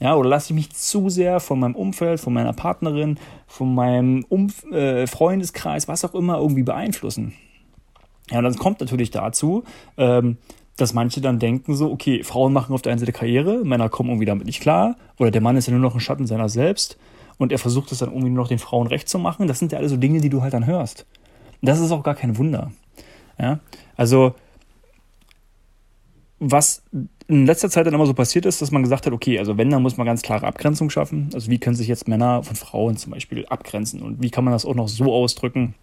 Ja, 0.00 0.16
oder 0.16 0.28
lasse 0.28 0.52
ich 0.52 0.54
mich 0.54 0.70
zu 0.70 1.08
sehr 1.08 1.40
von 1.40 1.60
meinem 1.60 1.76
Umfeld, 1.76 2.20
von 2.20 2.32
meiner 2.32 2.52
Partnerin, 2.52 3.18
von 3.46 3.74
meinem 3.74 4.24
Umf 4.28 4.64
äh, 4.72 5.06
Freundeskreis, 5.06 5.86
was 5.86 6.04
auch 6.04 6.14
immer, 6.14 6.38
irgendwie 6.38 6.64
beeinflussen? 6.64 7.34
Ja, 8.30 8.38
und 8.38 8.44
dann 8.44 8.56
kommt 8.56 8.80
natürlich 8.80 9.10
dazu, 9.10 9.64
ähm, 9.96 10.38
dass 10.76 10.94
manche 10.94 11.20
dann 11.20 11.38
denken 11.38 11.76
so, 11.76 11.92
okay, 11.92 12.24
Frauen 12.24 12.52
machen 12.52 12.74
auf 12.74 12.82
der 12.82 12.92
einen 12.92 12.98
Seite 12.98 13.12
Karriere, 13.12 13.64
Männer 13.64 13.88
kommen 13.88 14.08
irgendwie 14.08 14.26
damit 14.26 14.46
nicht 14.46 14.60
klar, 14.60 14.96
oder 15.18 15.30
der 15.30 15.40
Mann 15.40 15.56
ist 15.56 15.66
ja 15.66 15.72
nur 15.72 15.80
noch 15.80 15.94
ein 15.94 16.00
Schatten 16.00 16.26
seiner 16.26 16.48
selbst 16.48 16.98
und 17.38 17.52
er 17.52 17.58
versucht 17.58 17.92
es 17.92 17.98
dann 17.98 18.10
irgendwie 18.10 18.30
nur 18.30 18.42
noch 18.42 18.48
den 18.48 18.58
Frauen 18.58 18.86
recht 18.86 19.08
zu 19.08 19.18
machen. 19.18 19.46
Das 19.46 19.58
sind 19.58 19.72
ja 19.72 19.78
alle 19.78 19.88
so 19.88 19.96
Dinge, 19.96 20.20
die 20.20 20.30
du 20.30 20.42
halt 20.42 20.54
dann 20.54 20.66
hörst. 20.66 21.06
Und 21.60 21.68
das 21.68 21.80
ist 21.80 21.92
auch 21.92 22.02
gar 22.02 22.14
kein 22.14 22.36
Wunder. 22.36 22.72
Ja, 23.38 23.60
also 23.96 24.34
was 26.38 26.82
in 27.26 27.46
letzter 27.46 27.70
Zeit 27.70 27.86
dann 27.86 27.94
immer 27.94 28.06
so 28.06 28.14
passiert 28.14 28.44
ist, 28.44 28.60
dass 28.60 28.70
man 28.70 28.82
gesagt 28.82 29.06
hat, 29.06 29.12
okay, 29.12 29.38
also 29.38 29.56
wenn, 29.56 29.70
dann 29.70 29.82
muss 29.82 29.96
man 29.96 30.06
ganz 30.06 30.22
klare 30.22 30.46
Abgrenzung 30.46 30.90
schaffen. 30.90 31.30
Also 31.32 31.50
wie 31.50 31.58
können 31.58 31.76
sich 31.76 31.88
jetzt 31.88 32.06
Männer 32.06 32.42
von 32.42 32.56
Frauen 32.56 32.96
zum 32.96 33.12
Beispiel 33.12 33.46
abgrenzen 33.46 34.02
und 34.02 34.22
wie 34.22 34.30
kann 34.30 34.44
man 34.44 34.52
das 34.52 34.66
auch 34.66 34.74
noch 34.74 34.88
so 34.88 35.12
ausdrücken, 35.12 35.74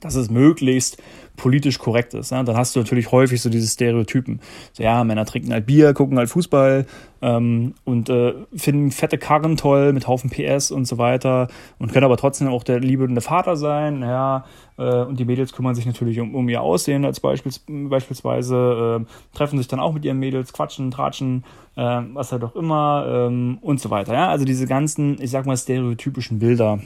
dass 0.00 0.14
es 0.14 0.30
möglichst 0.30 0.98
politisch 1.36 1.78
korrekt 1.78 2.14
ist. 2.14 2.30
Ne? 2.30 2.44
Dann 2.44 2.56
hast 2.56 2.76
du 2.76 2.80
natürlich 2.80 3.10
häufig 3.10 3.42
so 3.42 3.50
diese 3.50 3.66
Stereotypen. 3.66 4.40
So, 4.72 4.82
ja, 4.82 5.02
Männer 5.02 5.24
trinken 5.24 5.52
halt 5.52 5.66
Bier, 5.66 5.92
gucken 5.92 6.16
halt 6.16 6.28
Fußball 6.28 6.86
ähm, 7.22 7.74
und 7.84 8.08
äh, 8.08 8.34
finden 8.54 8.90
fette 8.92 9.18
Karren 9.18 9.56
toll 9.56 9.92
mit 9.92 10.06
Haufen 10.06 10.30
PS 10.30 10.70
und 10.70 10.84
so 10.84 10.98
weiter 10.98 11.48
und 11.78 11.92
können 11.92 12.04
aber 12.04 12.16
trotzdem 12.16 12.48
auch 12.48 12.62
der 12.62 12.78
liebende 12.78 13.20
Vater 13.20 13.56
sein. 13.56 14.02
Ja, 14.02 14.44
äh, 14.78 15.02
und 15.02 15.18
die 15.18 15.24
Mädels 15.24 15.52
kümmern 15.52 15.74
sich 15.74 15.86
natürlich 15.86 16.20
um, 16.20 16.34
um 16.34 16.48
ihr 16.48 16.62
Aussehen 16.62 17.04
als 17.04 17.18
Beispiel, 17.18 17.52
beispielsweise, 17.88 19.00
äh, 19.02 19.36
treffen 19.36 19.58
sich 19.58 19.68
dann 19.68 19.80
auch 19.80 19.92
mit 19.92 20.04
ihren 20.04 20.18
Mädels, 20.18 20.52
quatschen, 20.52 20.90
tratschen, 20.90 21.44
äh, 21.76 22.00
was 22.12 22.30
halt 22.30 22.44
auch 22.44 22.54
immer 22.54 23.06
ähm, 23.08 23.58
und 23.60 23.80
so 23.80 23.90
weiter. 23.90 24.14
Ja, 24.14 24.28
also 24.28 24.44
diese 24.44 24.66
ganzen, 24.66 25.20
ich 25.20 25.30
sag 25.30 25.46
mal, 25.46 25.56
stereotypischen 25.56 26.38
Bilder 26.38 26.78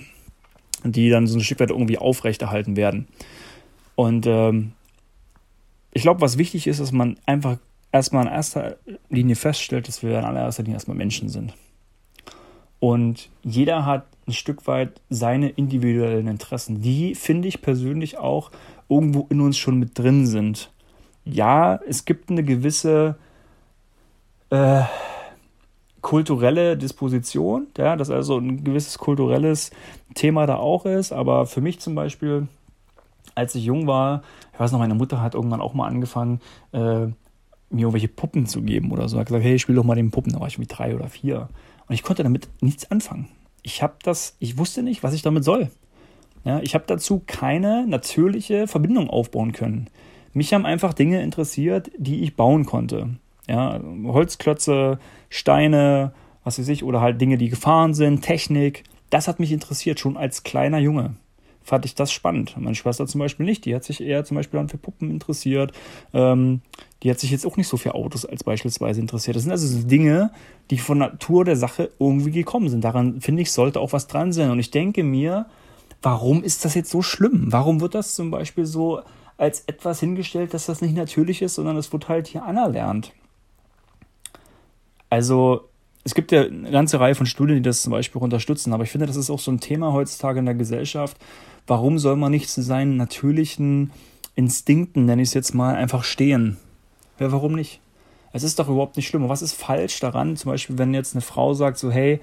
die 0.85 1.11
dann 1.11 1.27
so 1.27 1.39
ein 1.39 1.43
Stück 1.43 1.61
weit 1.61 1.71
irgendwie 1.71 1.99
aufrechterhalten 1.99 2.77
werden. 2.77 3.09
Und 3.95 4.27
ähm, 4.27 4.73
ich 5.93 6.03
glaube, 6.03 6.21
was 6.21 6.39
wichtig 6.39 6.67
ist, 6.67 6.81
dass 6.81 6.93
man 6.93 7.19
einfach 7.27 7.59
erstmal 7.93 8.27
in 8.27 8.33
erster 8.33 8.77
Linie 9.09 9.37
feststellt, 9.37 9.89
dass 9.89 10.03
wir 10.03 10.19
in 10.19 10.25
allererster 10.25 10.63
Linie 10.63 10.77
erstmal 10.77 10.97
Menschen 10.97 11.29
sind. 11.29 11.55
Und 12.81 13.29
jeder 13.43 13.85
hat 13.85 14.07
ein 14.27 14.33
Stück 14.33 14.67
weit 14.67 15.01
seine 15.11 15.49
individuellen 15.49 16.29
Interessen, 16.29 16.81
die, 16.81 17.15
finde 17.15 17.49
ich 17.49 17.63
persönlich, 17.63 18.19
auch 18.19 18.51
irgendwo 18.89 19.27
in 19.31 19.41
uns 19.41 19.59
schon 19.59 19.79
mit 19.79 19.99
drin 19.99 20.27
sind. 20.27 20.71
Ja, 21.25 21.81
es 21.89 22.05
gibt 22.05 22.31
eine 22.31 22.45
gewisse 22.45 23.17
äh, 24.51 24.83
kulturelle 26.01 26.77
Disposition, 26.77 27.69
ja, 27.77 27.97
dass 27.97 28.11
also 28.11 28.39
ein 28.39 28.65
gewisses 28.65 28.99
kulturelles 28.99 29.71
Thema 30.15 30.47
da 30.47 30.57
auch 30.57 30.87
ist. 30.87 31.13
Aber 31.13 31.47
für 31.47 31.61
mich 31.61 31.81
zum 31.81 31.95
Beispiel, 31.95 32.49
als 33.35 33.55
ich 33.55 33.65
jung 33.65 33.87
war, 33.87 34.23
ich 34.53 34.61
weiß 34.61 34.73
noch, 34.73 34.79
meine 34.79 34.95
Mutter 34.95 35.21
hat 35.21 35.35
irgendwann 35.35 35.61
auch 35.61 35.75
mal 35.75 35.87
angefangen, 35.87 36.41
äh, 36.73 37.07
mir 37.71 37.83
irgendwelche 37.83 38.09
Puppen 38.09 38.47
zu 38.47 38.63
geben 38.63 38.93
oder 38.93 39.09
so. 39.09 39.19
Hat 39.19 39.27
gesagt, 39.27 39.45
hey, 39.45 39.59
spiel 39.59 39.75
doch 39.75 39.85
mal 39.85 39.95
den 39.95 40.11
Puppen. 40.11 40.33
Da 40.33 40.41
war 40.41 40.49
ich 40.49 40.59
mit 40.59 40.77
drei 40.77 40.95
oder 40.95 41.09
vier. 41.09 41.49
Und 41.87 41.95
ich 41.95 42.03
konnte 42.03 42.23
damit 42.23 42.49
nichts 42.61 42.91
anfangen. 42.91 43.29
Ich 43.63 43.83
habe 43.83 43.95
das, 44.03 44.37
ich 44.39 44.57
wusste 44.59 44.83
nicht, 44.83 45.03
was 45.03 45.15
ich 45.15 45.23
damit 45.23 45.45
soll. 45.45 45.71
Ja, 46.45 46.61
ich 46.61 46.75
habe 46.75 46.85
dazu 46.87 47.23
keine 47.27 47.87
natürliche 47.87 48.67
Verbindung 48.67 49.11
aufbauen 49.11 49.53
können. 49.53 49.89
Mich 50.33 50.55
haben 50.55 50.67
einfach 50.67 50.95
Dinge 50.95 51.23
interessiert, 51.23 51.91
die 51.99 52.23
ich 52.23 52.37
bauen 52.37 52.65
konnte. 52.65 53.11
Ja, 53.49 53.81
Holzklötze, 54.05 54.99
Steine, 55.31 56.13
was 56.45 56.59
weiß 56.59 56.69
ich, 56.69 56.85
oder 56.85 57.01
halt 57.01 57.21
Dinge, 57.21 57.39
die 57.39 57.49
gefahren 57.49 57.95
sind, 57.95 58.23
Technik. 58.23 58.85
Das 59.11 59.27
hat 59.27 59.41
mich 59.41 59.53
interessiert, 59.53 59.99
schon 59.99 60.17
als 60.17 60.43
kleiner 60.43 60.79
Junge. 60.79 61.17
Fand 61.69 61.85
ich 61.85 61.95
das 61.95 62.13
spannend. 62.13 62.55
Meine 62.59 62.75
Schwester 62.75 63.07
zum 63.07 63.19
Beispiel 63.19 63.45
nicht. 63.45 63.67
Die 63.67 63.75
hat 63.75 63.85
sich 63.85 64.03
eher 64.03 64.25
zum 64.25 64.37
Beispiel 64.37 64.59
dann 64.59 64.71
für 64.71 64.79
Puppen 64.79 65.11
interessiert. 65.11 65.73
Ähm, 66.15 66.63
die 67.03 67.11
hat 67.11 67.19
sich 67.19 67.31
jetzt 67.31 67.45
auch 67.45 67.59
nicht 67.59 67.69
so 67.69 67.77
für 67.77 67.95
Autos 67.95 68.25
als 68.25 68.43
beispielsweise 68.43 69.03
interessiert. 69.03 69.37
Das 69.37 69.43
sind 69.43 69.53
also 69.53 69.67
so 69.67 69.87
Dinge, 69.87 70.31
die 70.71 70.79
von 70.79 70.97
Natur 70.97 71.45
der 71.45 71.57
Sache 71.57 71.91
irgendwie 71.99 72.31
gekommen 72.31 72.71
sind. 72.71 72.85
Daran, 72.85 73.21
finde 73.21 73.43
ich, 73.43 73.53
sollte 73.53 73.81
auch 73.81 73.93
was 73.93 74.07
dran 74.07 74.33
sein. 74.33 74.51
Und 74.51 74.61
ich 74.61 74.71
denke 74.71 75.05
mir, 75.05 75.45
warum 76.01 76.43
ist 76.43 76.65
das 76.65 76.75
jetzt 76.75 76.91
so 76.91 77.03
schlimm? 77.03 77.49
Warum 77.49 77.83
wird 77.83 77.95
das 77.95 78.15
zum 78.15 78.31
Beispiel 78.31 78.65
so 78.65 79.03
als 79.37 79.61
etwas 79.67 80.01
hingestellt, 80.01 80.55
dass 80.55 80.65
das 80.65 80.81
nicht 80.81 80.97
natürlich 80.97 81.43
ist, 81.43 81.57
sondern 81.57 81.77
es 81.77 81.93
wird 81.93 82.09
halt 82.09 82.29
hier 82.29 82.45
anerlernt? 82.45 83.13
Also 85.11 85.69
es 86.05 86.15
gibt 86.15 86.33
ja 86.33 86.43
eine 86.43 86.71
ganze 86.71 87.01
Reihe 87.01 87.15
von 87.15 87.27
Studien, 87.27 87.57
die 87.57 87.63
das 87.63 87.83
zum 87.83 87.93
Beispiel 87.93 88.21
unterstützen, 88.21 88.73
aber 88.73 88.85
ich 88.85 88.91
finde, 88.91 89.07
das 89.07 89.17
ist 89.17 89.31
auch 89.31 89.39
so 89.39 89.51
ein 89.51 89.61
Thema 89.61 89.93
heutzutage 89.93 90.39
in 90.39 90.47
der 90.47 90.55
Gesellschaft. 90.55 91.17
Warum 91.67 91.99
soll 91.99 92.17
man 92.17 92.33
nicht 92.33 92.49
zu 92.49 92.63
seinen 92.63 92.97
natürlichen 92.97 93.91
Instinkten, 94.35 95.05
nenne 95.05 95.23
ich 95.23 95.29
es 95.29 95.35
jetzt 95.35 95.55
mal, 95.55 95.75
einfach 95.75 96.05
stehen? 96.05 96.57
Ja, 97.19 97.33
warum 97.33 97.55
nicht? 97.55 97.81
Es 98.33 98.43
ist 98.43 98.59
doch 98.59 98.69
überhaupt 98.69 98.97
nicht 98.97 99.09
schlimm. 99.09 99.25
Und 99.25 99.29
was 99.29 99.43
ist 99.43 99.55
falsch 99.55 100.01
daran? 100.01 100.37
Zum 100.37 100.51
Beispiel, 100.51 100.79
wenn 100.79 100.95
jetzt 100.95 101.15
eine 101.15 101.23
Frau 101.23 101.55
sagt, 101.55 101.79
so, 101.79 101.91
hey, 101.91 102.21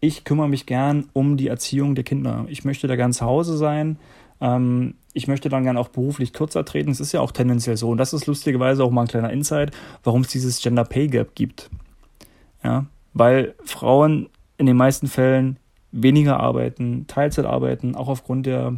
ich 0.00 0.24
kümmere 0.24 0.48
mich 0.48 0.66
gern 0.66 1.08
um 1.12 1.36
die 1.36 1.48
Erziehung 1.48 1.94
der 1.94 2.04
Kinder. 2.04 2.46
Ich 2.48 2.64
möchte 2.64 2.86
da 2.86 2.96
gern 2.96 3.12
zu 3.12 3.26
Hause 3.26 3.56
sein. 3.56 3.98
Ähm, 4.40 4.94
ich 5.12 5.28
möchte 5.28 5.48
dann 5.48 5.64
gern 5.64 5.76
auch 5.76 5.88
beruflich 5.88 6.32
kürzer 6.32 6.64
treten. 6.64 6.90
Es 6.90 7.00
ist 7.00 7.12
ja 7.12 7.20
auch 7.20 7.32
tendenziell 7.32 7.76
so. 7.76 7.90
Und 7.90 7.98
das 7.98 8.12
ist 8.12 8.26
lustigerweise 8.26 8.84
auch 8.84 8.90
mal 8.90 9.02
ein 9.02 9.08
kleiner 9.08 9.30
Insight, 9.30 9.72
warum 10.04 10.22
es 10.22 10.28
dieses 10.28 10.62
Gender 10.62 10.84
Pay 10.84 11.08
Gap 11.08 11.34
gibt. 11.34 11.68
Ja, 12.62 12.86
weil 13.14 13.54
Frauen 13.64 14.28
in 14.58 14.66
den 14.66 14.76
meisten 14.76 15.06
Fällen 15.06 15.58
weniger 15.92 16.38
arbeiten, 16.38 17.06
Teilzeit 17.06 17.46
arbeiten, 17.46 17.94
auch 17.96 18.08
aufgrund 18.08 18.46
der 18.46 18.76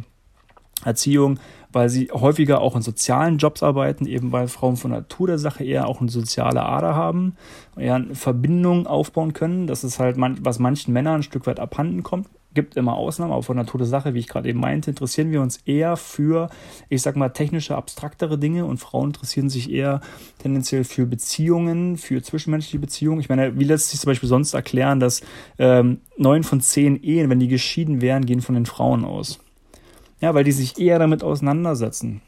Erziehung, 0.85 1.39
weil 1.71 1.89
sie 1.89 2.09
häufiger 2.11 2.61
auch 2.61 2.75
in 2.75 2.81
sozialen 2.81 3.37
Jobs 3.37 3.63
arbeiten, 3.63 4.05
eben 4.05 4.31
weil 4.31 4.47
Frauen 4.47 4.77
von 4.77 4.91
Natur 4.91 5.27
der 5.27 5.37
Sache 5.37 5.63
eher 5.63 5.87
auch 5.87 6.01
eine 6.01 6.09
soziale 6.09 6.63
Ader 6.63 6.95
haben, 6.95 7.35
eher 7.77 7.95
eine 7.95 8.15
Verbindung 8.15 8.87
aufbauen 8.87 9.33
können. 9.33 9.67
Das 9.67 9.83
ist 9.83 9.99
halt, 9.99 10.17
was 10.17 10.59
manchen 10.59 10.93
Männern 10.93 11.15
ein 11.15 11.23
Stück 11.23 11.47
weit 11.47 11.59
abhanden 11.59 12.03
kommt 12.03 12.27
gibt 12.53 12.75
immer 12.75 12.95
Ausnahmen, 12.95 13.31
aber 13.31 13.43
von 13.43 13.55
Natur 13.55 13.79
der 13.79 13.87
Sache, 13.87 14.13
wie 14.13 14.19
ich 14.19 14.27
gerade 14.27 14.49
eben 14.49 14.59
meinte, 14.59 14.91
interessieren 14.91 15.31
wir 15.31 15.41
uns 15.41 15.57
eher 15.65 15.97
für, 15.97 16.49
ich 16.89 17.01
sag 17.01 17.15
mal, 17.15 17.29
technische, 17.29 17.75
abstraktere 17.75 18.37
Dinge 18.37 18.65
und 18.65 18.77
Frauen 18.77 19.09
interessieren 19.09 19.49
sich 19.49 19.71
eher 19.71 20.01
tendenziell 20.39 20.83
für 20.83 21.05
Beziehungen, 21.05 21.97
für 21.97 22.21
zwischenmenschliche 22.21 22.79
Beziehungen. 22.79 23.19
Ich 23.19 23.29
meine, 23.29 23.57
wie 23.59 23.63
lässt 23.63 23.89
sich 23.89 23.99
zum 23.99 24.09
Beispiel 24.09 24.29
sonst 24.29 24.53
erklären, 24.53 24.99
dass 24.99 25.21
ähm, 25.57 26.01
neun 26.17 26.43
von 26.43 26.61
zehn 26.61 27.01
Ehen, 27.01 27.29
wenn 27.29 27.39
die 27.39 27.47
geschieden 27.47 28.01
wären, 28.01 28.25
gehen 28.25 28.41
von 28.41 28.55
den 28.55 28.65
Frauen 28.65 29.05
aus? 29.05 29.39
Ja, 30.21 30.33
weil 30.33 30.43
die 30.43 30.51
sich 30.51 30.79
eher 30.79 30.99
damit 30.99 31.23
auseinandersetzen. 31.23 32.21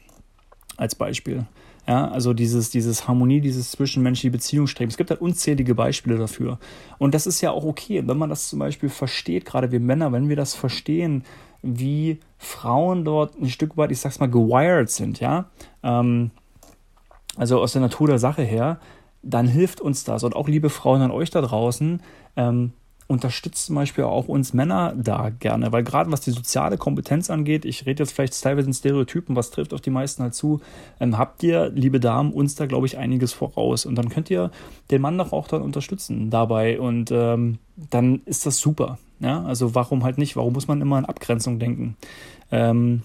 Als 0.76 0.94
Beispiel. 0.94 1.46
Ja, 1.88 2.08
also 2.08 2.34
dieses, 2.34 2.70
dieses 2.70 3.06
Harmonie, 3.06 3.40
dieses 3.40 3.70
zwischenmenschliche 3.70 4.32
Beziehungsstreben. 4.32 4.90
Es 4.90 4.96
gibt 4.96 5.10
halt 5.10 5.20
unzählige 5.20 5.74
Beispiele 5.74 6.18
dafür. 6.18 6.58
Und 6.98 7.14
das 7.14 7.26
ist 7.28 7.40
ja 7.40 7.52
auch 7.52 7.64
okay, 7.64 8.02
wenn 8.06 8.18
man 8.18 8.28
das 8.28 8.48
zum 8.48 8.58
Beispiel 8.58 8.88
versteht, 8.88 9.44
gerade 9.44 9.70
wir 9.70 9.78
Männer, 9.78 10.10
wenn 10.10 10.28
wir 10.28 10.36
das 10.36 10.54
verstehen, 10.54 11.22
wie 11.62 12.18
Frauen 12.38 13.04
dort 13.04 13.40
ein 13.40 13.48
Stück 13.48 13.76
weit, 13.76 13.92
ich 13.92 14.00
sag's 14.00 14.18
mal, 14.18 14.28
gewired 14.28 14.90
sind, 14.90 15.20
ja. 15.20 15.46
Ähm, 15.82 16.32
also 17.36 17.60
aus 17.60 17.72
der 17.72 17.82
Natur 17.82 18.08
der 18.08 18.18
Sache 18.18 18.42
her, 18.42 18.80
dann 19.22 19.46
hilft 19.46 19.80
uns 19.80 20.04
das. 20.04 20.24
Und 20.24 20.34
auch 20.34 20.48
liebe 20.48 20.70
Frauen 20.70 21.02
an 21.02 21.10
euch 21.10 21.30
da 21.30 21.40
draußen, 21.40 22.00
ähm, 22.36 22.72
unterstützt 23.08 23.66
zum 23.66 23.76
Beispiel 23.76 24.04
auch 24.04 24.28
uns 24.28 24.52
Männer 24.52 24.94
da 24.96 25.30
gerne, 25.30 25.70
weil 25.72 25.84
gerade 25.84 26.10
was 26.10 26.22
die 26.22 26.32
soziale 26.32 26.76
Kompetenz 26.76 27.30
angeht, 27.30 27.64
ich 27.64 27.86
rede 27.86 28.02
jetzt 28.02 28.12
vielleicht 28.12 28.40
teilweise 28.42 28.66
in 28.66 28.74
Stereotypen, 28.74 29.36
was 29.36 29.50
trifft 29.50 29.72
auf 29.72 29.80
die 29.80 29.90
meisten 29.90 30.22
halt 30.22 30.34
zu, 30.34 30.60
ähm, 30.98 31.16
habt 31.16 31.42
ihr, 31.42 31.70
liebe 31.70 32.00
Damen, 32.00 32.32
uns 32.32 32.56
da, 32.56 32.66
glaube 32.66 32.86
ich, 32.86 32.98
einiges 32.98 33.32
voraus. 33.32 33.86
Und 33.86 33.94
dann 33.94 34.08
könnt 34.08 34.30
ihr 34.30 34.50
den 34.90 35.02
Mann 35.02 35.18
doch 35.18 35.32
auch 35.32 35.46
dann 35.48 35.62
unterstützen 35.62 36.30
dabei 36.30 36.80
und 36.80 37.10
ähm, 37.12 37.58
dann 37.76 38.22
ist 38.24 38.46
das 38.46 38.58
super. 38.58 38.98
Ja, 39.20 39.42
also 39.44 39.74
warum 39.74 40.04
halt 40.04 40.18
nicht? 40.18 40.36
Warum 40.36 40.52
muss 40.52 40.68
man 40.68 40.80
immer 40.80 40.96
an 40.96 41.06
Abgrenzung 41.06 41.58
denken? 41.58 41.96
Ähm, 42.50 43.02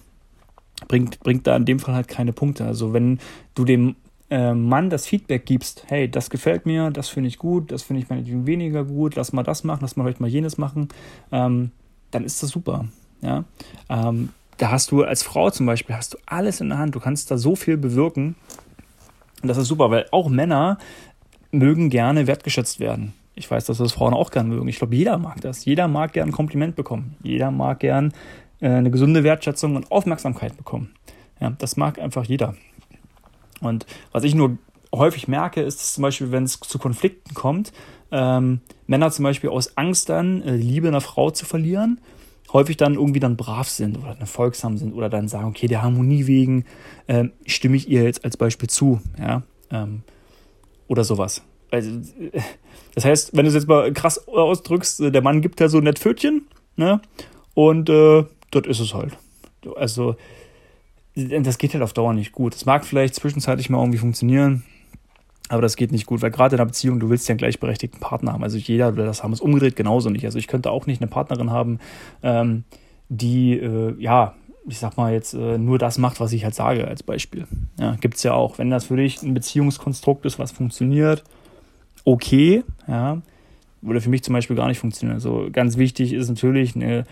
bringt, 0.88 1.20
bringt 1.20 1.46
da 1.46 1.56
in 1.56 1.64
dem 1.64 1.78
Fall 1.78 1.94
halt 1.94 2.08
keine 2.08 2.32
Punkte. 2.32 2.64
Also 2.64 2.92
wenn 2.92 3.18
du 3.54 3.64
dem 3.64 3.96
äh, 4.32 4.54
Mann 4.54 4.88
das 4.88 5.06
Feedback 5.06 5.44
gibst, 5.44 5.84
hey, 5.88 6.10
das 6.10 6.30
gefällt 6.30 6.64
mir, 6.64 6.90
das 6.90 7.10
finde 7.10 7.28
ich 7.28 7.36
gut, 7.36 7.70
das 7.70 7.82
finde 7.82 8.00
ich 8.00 8.08
meinetwegen 8.08 8.46
weniger 8.46 8.82
gut, 8.82 9.14
lass 9.14 9.34
mal 9.34 9.42
das 9.42 9.62
machen, 9.62 9.80
lass 9.82 9.94
mal 9.94 10.04
vielleicht 10.04 10.20
mal 10.20 10.30
jenes 10.30 10.56
machen, 10.56 10.88
ähm, 11.30 11.70
dann 12.12 12.24
ist 12.24 12.42
das 12.42 12.48
super. 12.48 12.86
Ja? 13.20 13.44
Ähm, 13.90 14.30
da 14.56 14.70
hast 14.70 14.90
du 14.90 15.04
als 15.04 15.22
Frau 15.22 15.50
zum 15.50 15.66
Beispiel, 15.66 15.94
hast 15.94 16.14
du 16.14 16.18
alles 16.24 16.62
in 16.62 16.70
der 16.70 16.78
Hand, 16.78 16.94
du 16.94 17.00
kannst 17.00 17.30
da 17.30 17.36
so 17.36 17.56
viel 17.56 17.76
bewirken. 17.76 18.34
Und 19.42 19.48
das 19.48 19.58
ist 19.58 19.68
super, 19.68 19.90
weil 19.90 20.06
auch 20.12 20.30
Männer 20.30 20.78
mögen 21.50 21.90
gerne 21.90 22.26
wertgeschätzt 22.26 22.80
werden. 22.80 23.12
Ich 23.34 23.50
weiß, 23.50 23.66
dass 23.66 23.78
das 23.78 23.92
Frauen 23.92 24.14
auch 24.14 24.30
gerne 24.30 24.48
mögen. 24.48 24.66
Ich 24.68 24.78
glaube, 24.78 24.96
jeder 24.96 25.18
mag 25.18 25.42
das. 25.42 25.66
Jeder 25.66 25.88
mag 25.88 26.14
gern 26.14 26.30
ein 26.30 26.32
Kompliment 26.32 26.74
bekommen. 26.74 27.16
Jeder 27.22 27.50
mag 27.50 27.80
gern 27.80 28.14
äh, 28.60 28.68
eine 28.68 28.90
gesunde 28.90 29.24
Wertschätzung 29.24 29.76
und 29.76 29.90
Aufmerksamkeit 29.90 30.56
bekommen. 30.56 30.94
Ja, 31.40 31.50
das 31.58 31.76
mag 31.76 31.98
einfach 31.98 32.24
jeder. 32.24 32.54
Und 33.62 33.86
was 34.12 34.24
ich 34.24 34.34
nur 34.34 34.58
häufig 34.94 35.28
merke, 35.28 35.62
ist 35.62 35.80
dass 35.80 35.94
zum 35.94 36.02
Beispiel, 36.02 36.32
wenn 36.32 36.44
es 36.44 36.60
zu 36.60 36.78
Konflikten 36.78 37.34
kommt, 37.34 37.72
ähm, 38.10 38.60
Männer 38.86 39.10
zum 39.10 39.22
Beispiel 39.22 39.50
aus 39.50 39.76
Angst 39.76 40.08
dann, 40.08 40.42
äh, 40.42 40.54
Liebe 40.54 40.88
einer 40.88 41.00
Frau 41.00 41.30
zu 41.30 41.46
verlieren, 41.46 42.00
häufig 42.52 42.76
dann 42.76 42.94
irgendwie 42.94 43.20
dann 43.20 43.36
brav 43.36 43.68
sind 43.68 43.98
oder 43.98 44.14
dann 44.14 44.26
folgsam 44.26 44.76
sind 44.76 44.92
oder 44.92 45.08
dann 45.08 45.28
sagen, 45.28 45.46
okay, 45.46 45.66
der 45.66 45.82
Harmonie 45.82 46.26
wegen 46.26 46.66
ähm, 47.08 47.32
stimme 47.46 47.76
ich 47.76 47.88
ihr 47.88 48.02
jetzt 48.02 48.24
als 48.24 48.36
Beispiel 48.36 48.68
zu, 48.68 49.00
ja, 49.18 49.42
ähm, 49.70 50.02
oder 50.88 51.04
sowas. 51.04 51.42
Also, 51.70 51.90
äh, 51.90 52.40
das 52.94 53.06
heißt, 53.06 53.34
wenn 53.34 53.46
du 53.46 53.48
es 53.48 53.54
jetzt 53.54 53.68
mal 53.68 53.90
krass 53.92 54.28
ausdrückst, 54.28 55.00
äh, 55.00 55.10
der 55.10 55.22
Mann 55.22 55.40
gibt 55.40 55.60
ja 55.60 55.68
so 55.68 55.80
nett 55.80 55.98
Pfötchen, 55.98 56.46
ne, 56.76 57.00
und 57.54 57.88
äh, 57.88 58.24
dort 58.50 58.66
ist 58.66 58.80
es 58.80 58.92
halt. 58.92 59.16
Also, 59.76 60.16
das 61.14 61.58
geht 61.58 61.74
halt 61.74 61.82
auf 61.82 61.92
Dauer 61.92 62.14
nicht 62.14 62.32
gut. 62.32 62.54
Es 62.54 62.64
mag 62.64 62.84
vielleicht 62.84 63.14
zwischenzeitlich 63.14 63.68
mal 63.68 63.78
irgendwie 63.78 63.98
funktionieren, 63.98 64.64
aber 65.48 65.62
das 65.62 65.76
geht 65.76 65.92
nicht 65.92 66.06
gut, 66.06 66.22
weil 66.22 66.30
gerade 66.30 66.56
in 66.56 66.60
einer 66.60 66.66
Beziehung, 66.66 67.00
du 67.00 67.10
willst 67.10 67.28
ja 67.28 67.32
einen 67.32 67.38
gleichberechtigten 67.38 68.00
Partner 68.00 68.32
haben. 68.32 68.42
Also 68.42 68.56
jeder 68.56 68.96
will 68.96 69.04
das 69.04 69.22
haben. 69.22 69.32
Es 69.32 69.40
umgedreht 69.40 69.76
genauso 69.76 70.08
nicht. 70.08 70.24
Also 70.24 70.38
ich 70.38 70.46
könnte 70.46 70.70
auch 70.70 70.86
nicht 70.86 71.02
eine 71.02 71.10
Partnerin 71.10 71.50
haben, 71.50 71.78
ähm, 72.22 72.64
die, 73.08 73.58
äh, 73.58 73.94
ja, 73.98 74.34
ich 74.66 74.78
sag 74.78 74.96
mal 74.96 75.12
jetzt 75.12 75.34
äh, 75.34 75.58
nur 75.58 75.78
das 75.78 75.98
macht, 75.98 76.20
was 76.20 76.32
ich 76.32 76.44
halt 76.44 76.54
sage, 76.54 76.86
als 76.86 77.02
Beispiel. 77.02 77.46
Ja, 77.78 77.96
gibt 77.96 78.16
es 78.16 78.22
ja 78.22 78.32
auch. 78.32 78.58
Wenn 78.58 78.70
das 78.70 78.86
für 78.86 78.96
dich 78.96 79.22
ein 79.22 79.34
Beziehungskonstrukt 79.34 80.24
ist, 80.24 80.38
was 80.38 80.52
funktioniert, 80.52 81.24
okay, 82.04 82.64
ja, 82.86 83.20
würde 83.80 84.00
für 84.00 84.10
mich 84.10 84.22
zum 84.22 84.32
Beispiel 84.32 84.56
gar 84.56 84.68
nicht 84.68 84.78
funktionieren. 84.78 85.16
Also 85.16 85.48
ganz 85.52 85.76
wichtig 85.76 86.12
ist 86.12 86.28
natürlich 86.28 86.76
eine 86.76 87.04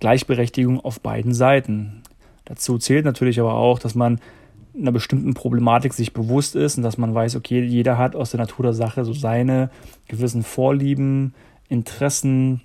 Gleichberechtigung 0.00 0.80
auf 0.80 1.00
beiden 1.00 1.34
Seiten. 1.34 2.02
Dazu 2.44 2.78
zählt 2.78 3.04
natürlich 3.04 3.40
aber 3.40 3.54
auch, 3.54 3.78
dass 3.78 3.94
man 3.94 4.20
einer 4.76 4.92
bestimmten 4.92 5.34
Problematik 5.34 5.92
sich 5.92 6.12
bewusst 6.12 6.56
ist 6.56 6.76
und 6.76 6.82
dass 6.82 6.98
man 6.98 7.14
weiß, 7.14 7.36
okay, 7.36 7.62
jeder 7.62 7.98
hat 7.98 8.16
aus 8.16 8.30
der 8.30 8.40
Natur 8.40 8.64
der 8.64 8.72
Sache 8.72 9.04
so 9.04 9.12
seine 9.12 9.70
gewissen 10.08 10.42
Vorlieben, 10.42 11.34
Interessen, 11.68 12.62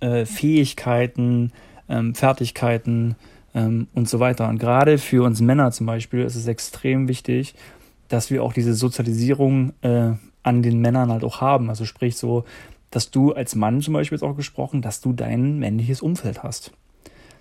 äh, 0.00 0.24
Fähigkeiten, 0.26 1.52
ähm, 1.88 2.14
Fertigkeiten 2.14 3.16
ähm, 3.54 3.86
und 3.94 4.08
so 4.08 4.20
weiter. 4.20 4.48
Und 4.48 4.58
gerade 4.58 4.98
für 4.98 5.24
uns 5.24 5.40
Männer 5.40 5.70
zum 5.70 5.86
Beispiel 5.86 6.20
ist 6.20 6.36
es 6.36 6.46
extrem 6.46 7.08
wichtig, 7.08 7.54
dass 8.08 8.30
wir 8.30 8.42
auch 8.42 8.52
diese 8.52 8.74
Sozialisierung 8.74 9.72
äh, 9.82 10.12
an 10.42 10.62
den 10.62 10.80
Männern 10.80 11.12
halt 11.12 11.24
auch 11.24 11.40
haben. 11.40 11.70
Also 11.70 11.84
sprich 11.84 12.16
so, 12.16 12.44
dass 12.90 13.10
du 13.10 13.32
als 13.32 13.54
Mann 13.54 13.80
zum 13.80 13.94
Beispiel 13.94 14.16
jetzt 14.16 14.24
auch 14.24 14.36
gesprochen, 14.36 14.82
dass 14.82 15.00
du 15.00 15.12
dein 15.12 15.58
männliches 15.58 16.02
Umfeld 16.02 16.42
hast 16.42 16.72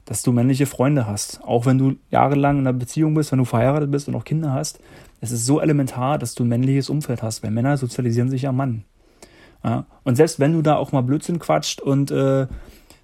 dass 0.06 0.24
du 0.24 0.32
männliche 0.32 0.66
Freunde 0.66 1.08
hast. 1.08 1.44
Auch 1.44 1.66
wenn 1.66 1.78
du 1.78 1.96
jahrelang 2.10 2.60
in 2.60 2.68
einer 2.68 2.78
Beziehung 2.78 3.14
bist, 3.14 3.32
wenn 3.32 3.40
du 3.40 3.46
verheiratet 3.46 3.92
bist 3.92 4.08
und 4.08 4.16
auch 4.16 4.26
Kinder 4.26 4.54
hast. 4.54 4.80
Es 5.20 5.32
ist 5.32 5.46
so 5.46 5.62
elementar, 5.62 6.18
dass 6.18 6.34
du 6.34 6.44
ein 6.44 6.50
männliches 6.50 6.90
Umfeld 6.90 7.22
hast, 7.22 7.44
weil 7.44 7.52
Männer 7.52 7.78
sozialisieren 7.78 8.30
sich 8.30 8.48
am 8.48 8.58
Mann. 8.58 8.84
Ja? 9.64 9.86
Und 10.04 10.16
selbst 10.16 10.40
wenn 10.40 10.54
du 10.54 10.62
da 10.62 10.76
auch 10.76 10.92
mal 10.92 11.02
Blödsinn 11.02 11.40
quatscht 11.40 11.82
und 11.82 12.12
äh, 12.12 12.48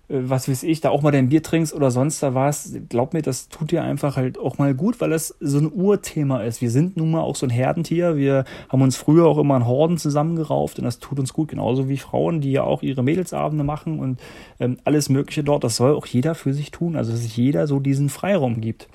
was 0.10 0.48
weiß 0.48 0.64
ich, 0.64 0.80
da 0.80 0.90
auch 0.90 1.02
mal 1.02 1.12
dein 1.12 1.28
Bier 1.28 1.44
trinkst 1.44 1.74
oder 1.74 1.92
sonst 1.92 2.24
da 2.24 2.34
was, 2.34 2.74
glaub 2.88 3.14
mir, 3.14 3.22
das 3.22 3.50
tut 3.50 3.72
dir 3.72 3.84
einfach 3.84 4.16
halt 4.16 4.38
auch 4.38 4.58
mal 4.58 4.74
gut, 4.74 5.02
weil 5.02 5.10
das 5.10 5.36
so 5.42 5.58
ein 5.58 5.72
Urthema 5.72 6.44
ist. 6.44 6.62
Wir 6.62 6.72
sind 6.72 6.96
nun 6.96 7.12
mal 7.12 7.22
auch 7.22 7.36
so 7.36 7.46
ein 7.46 7.50
Herdentier. 7.50 8.16
Wir 8.16 8.46
haben 8.70 8.82
uns 8.82 8.96
früher 8.96 9.26
auch 9.26 9.38
immer 9.38 9.58
in 9.58 9.66
Horden 9.66 9.98
zusammengerauft 9.98 10.80
und 10.80 10.86
das 10.86 11.00
tut 11.00 11.20
uns 11.20 11.34
gut, 11.34 11.50
genauso 11.50 11.90
wie 11.90 11.98
Frauen, 11.98 12.40
die 12.40 12.54
ja 12.54 12.64
auch 12.64 12.84
ihre 12.84 13.04
Mädelsabende 13.04 13.66
machen 13.66 14.00
und 14.00 14.22
ähm, 14.62 14.78
alles 14.86 15.10
Mögliche 15.10 15.44
dort. 15.44 15.66
Das 15.66 15.76
soll 15.76 15.94
auch 15.94 16.06
jeder 16.06 16.36
für 16.36 16.54
sich 16.54 16.72
tun, 16.72 16.96
also 16.96 17.12
dass 17.12 17.24
sich 17.24 17.36
jeder 17.36 17.68
so 17.68 17.82
diesen 17.82 18.08
Freiraum 18.08 18.62
gibt. 18.62 18.88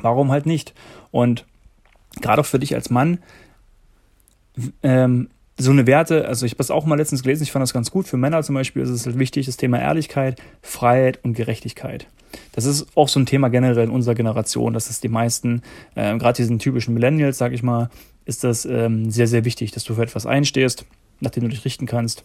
Warum 0.00 0.30
halt 0.30 0.46
nicht? 0.46 0.72
Und 1.10 1.44
gerade 2.22 2.40
auch 2.40 2.46
für 2.46 2.58
dich 2.58 2.74
als 2.74 2.88
Mann, 2.88 3.18
ähm, 4.82 5.28
so 5.58 5.72
eine 5.72 5.86
Werte, 5.86 6.26
also 6.26 6.46
ich 6.46 6.52
habe 6.52 6.58
das 6.58 6.70
auch 6.70 6.86
mal 6.86 6.96
letztens 6.96 7.22
gelesen, 7.22 7.42
ich 7.42 7.52
fand 7.52 7.62
das 7.62 7.72
ganz 7.72 7.90
gut. 7.90 8.06
Für 8.06 8.16
Männer 8.16 8.42
zum 8.42 8.54
Beispiel 8.54 8.82
ist 8.82 8.90
es 8.90 9.06
halt 9.06 9.18
wichtig, 9.18 9.46
das 9.46 9.56
Thema 9.56 9.80
Ehrlichkeit, 9.80 10.40
Freiheit 10.62 11.18
und 11.24 11.34
Gerechtigkeit. 11.34 12.06
Das 12.52 12.64
ist 12.64 12.86
auch 12.94 13.08
so 13.08 13.18
ein 13.18 13.26
Thema 13.26 13.48
generell 13.48 13.84
in 13.84 13.90
unserer 13.90 14.14
Generation, 14.14 14.72
dass 14.72 14.88
es 14.88 15.00
die 15.00 15.08
meisten, 15.08 15.62
äh, 15.96 16.16
gerade 16.16 16.36
diesen 16.36 16.60
typischen 16.60 16.94
Millennials, 16.94 17.38
sag 17.38 17.52
ich 17.52 17.62
mal, 17.62 17.90
ist 18.24 18.44
das 18.44 18.66
ähm, 18.66 19.10
sehr, 19.10 19.26
sehr 19.26 19.44
wichtig, 19.44 19.72
dass 19.72 19.84
du 19.84 19.94
für 19.94 20.02
etwas 20.02 20.26
einstehst, 20.26 20.84
nachdem 21.20 21.44
du 21.44 21.48
dich 21.48 21.64
richten 21.64 21.86
kannst 21.86 22.24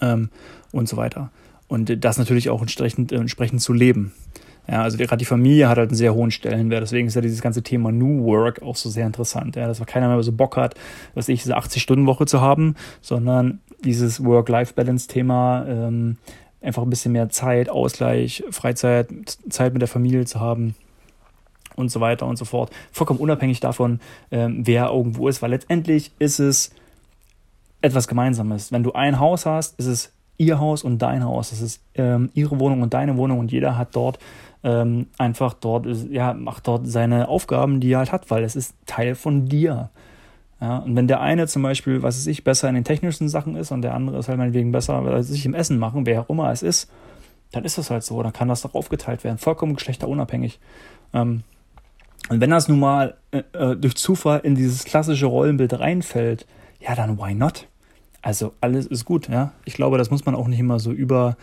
ähm, 0.00 0.30
und 0.70 0.88
so 0.88 0.96
weiter. 0.96 1.30
Und 1.68 2.04
das 2.04 2.18
natürlich 2.18 2.48
auch 2.50 2.60
entsprechend, 2.60 3.10
äh, 3.10 3.16
entsprechend 3.16 3.60
zu 3.60 3.72
leben. 3.72 4.12
Ja, 4.68 4.82
also 4.82 4.98
gerade 4.98 5.18
die 5.18 5.24
Familie 5.24 5.68
hat 5.68 5.78
halt 5.78 5.90
einen 5.90 5.96
sehr 5.96 6.14
hohen 6.14 6.30
Stellenwert. 6.30 6.82
Deswegen 6.82 7.06
ist 7.06 7.14
ja 7.14 7.20
dieses 7.20 7.40
ganze 7.40 7.62
Thema 7.62 7.92
New 7.92 8.24
Work 8.24 8.62
auch 8.62 8.76
so 8.76 8.90
sehr 8.90 9.06
interessant. 9.06 9.56
Ja, 9.56 9.66
dass 9.66 9.84
keiner 9.86 10.08
mehr 10.08 10.22
so 10.22 10.32
Bock 10.32 10.56
hat, 10.56 10.74
was 11.14 11.28
ich, 11.28 11.42
diese 11.42 11.56
80-Stunden-Woche 11.56 12.26
zu 12.26 12.40
haben, 12.40 12.74
sondern 13.00 13.60
dieses 13.84 14.24
Work-Life-Balance-Thema, 14.24 15.66
ähm, 15.68 16.16
einfach 16.60 16.82
ein 16.82 16.90
bisschen 16.90 17.12
mehr 17.12 17.28
Zeit, 17.28 17.68
Ausgleich, 17.68 18.42
Freizeit, 18.50 19.08
Zeit 19.48 19.72
mit 19.72 19.82
der 19.82 19.88
Familie 19.88 20.24
zu 20.24 20.40
haben 20.40 20.74
und 21.76 21.90
so 21.90 22.00
weiter 22.00 22.26
und 22.26 22.36
so 22.36 22.44
fort. 22.44 22.70
Vollkommen 22.90 23.20
unabhängig 23.20 23.60
davon, 23.60 24.00
ähm, 24.30 24.66
wer 24.66 24.88
irgendwo 24.88 25.28
ist, 25.28 25.42
weil 25.42 25.50
letztendlich 25.50 26.10
ist 26.18 26.40
es 26.40 26.72
etwas 27.82 28.08
Gemeinsames. 28.08 28.72
Wenn 28.72 28.82
du 28.82 28.92
ein 28.92 29.20
Haus 29.20 29.46
hast, 29.46 29.78
ist 29.78 29.86
es 29.86 30.12
ihr 30.38 30.58
Haus 30.58 30.82
und 30.82 30.98
dein 30.98 31.24
Haus. 31.24 31.52
Es 31.52 31.60
ist 31.60 31.82
ähm, 31.94 32.30
ihre 32.34 32.58
Wohnung 32.58 32.82
und 32.82 32.94
deine 32.94 33.16
Wohnung 33.16 33.38
und 33.38 33.52
jeder 33.52 33.76
hat 33.76 33.94
dort 33.94 34.18
ähm, 34.64 35.06
einfach 35.18 35.54
dort, 35.54 35.86
ja, 36.10 36.34
macht 36.34 36.66
dort 36.66 36.86
seine 36.86 37.28
Aufgaben, 37.28 37.80
die 37.80 37.92
er 37.92 37.98
halt 37.98 38.12
hat, 38.12 38.30
weil 38.30 38.44
es 38.44 38.56
ist 38.56 38.74
Teil 38.86 39.14
von 39.14 39.46
dir. 39.46 39.90
Ja, 40.60 40.78
und 40.78 40.96
wenn 40.96 41.06
der 41.06 41.20
eine 41.20 41.46
zum 41.46 41.62
Beispiel, 41.62 42.02
was 42.02 42.16
weiß 42.16 42.26
ich, 42.28 42.42
besser 42.42 42.68
in 42.68 42.74
den 42.74 42.84
technischen 42.84 43.28
Sachen 43.28 43.56
ist 43.56 43.72
und 43.72 43.82
der 43.82 43.94
andere 43.94 44.18
ist 44.18 44.28
halt 44.28 44.38
meinetwegen 44.38 44.72
besser, 44.72 45.04
weil 45.04 45.22
sich 45.22 45.44
im 45.44 45.54
Essen 45.54 45.78
machen, 45.78 46.06
wer 46.06 46.22
auch 46.22 46.30
immer 46.30 46.50
es 46.50 46.62
ist, 46.62 46.90
dann 47.52 47.64
ist 47.64 47.78
das 47.78 47.90
halt 47.90 48.04
so. 48.04 48.22
Dann 48.22 48.32
kann 48.32 48.48
das 48.48 48.62
doch 48.62 48.74
aufgeteilt 48.74 49.22
werden, 49.22 49.38
vollkommen 49.38 49.74
geschlechterunabhängig. 49.74 50.58
Ähm, 51.12 51.42
und 52.28 52.40
wenn 52.40 52.50
das 52.50 52.68
nun 52.68 52.80
mal 52.80 53.16
äh, 53.30 53.42
äh 53.52 53.76
durch 53.76 53.96
Zufall 53.96 54.40
in 54.40 54.54
dieses 54.54 54.84
klassische 54.84 55.26
Rollenbild 55.26 55.78
reinfällt, 55.78 56.46
ja, 56.80 56.94
dann 56.94 57.18
why 57.18 57.34
not? 57.34 57.68
Also 58.22 58.54
alles 58.60 58.86
ist 58.86 59.04
gut, 59.04 59.28
ja. 59.28 59.52
Ich 59.64 59.74
glaube, 59.74 59.98
das 59.98 60.10
muss 60.10 60.26
man 60.26 60.34
auch 60.34 60.48
nicht 60.48 60.58
immer 60.58 60.80
so 60.80 60.90
über, 60.90 61.36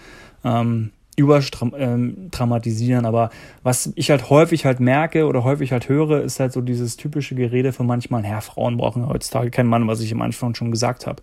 ähm, 0.44 0.92
überdramatisieren. 1.16 3.04
Ähm, 3.04 3.08
aber 3.08 3.30
was 3.62 3.92
ich 3.96 4.10
halt 4.10 4.30
häufig 4.30 4.66
halt 4.66 4.80
merke 4.80 5.26
oder 5.28 5.44
häufig 5.44 5.72
halt 5.72 5.90
höre, 5.90 6.22
ist 6.22 6.40
halt 6.40 6.54
so 6.54 6.62
dieses 6.62 6.98
typische 6.98 7.36
Gerede 7.36 7.74
von 7.74 7.86
manchmal, 7.86 8.24
Herr, 8.24 8.42
Frauen 8.42 8.78
brauchen 8.78 9.08
heutzutage 9.08 9.52
keinen 9.52 9.70
Mann, 9.70 9.88
was 9.88 10.02
ich 10.02 10.12
am 10.14 10.22
Anfang 10.22 10.56
schon 10.56 10.72
gesagt 10.72 11.08
habe. 11.08 11.22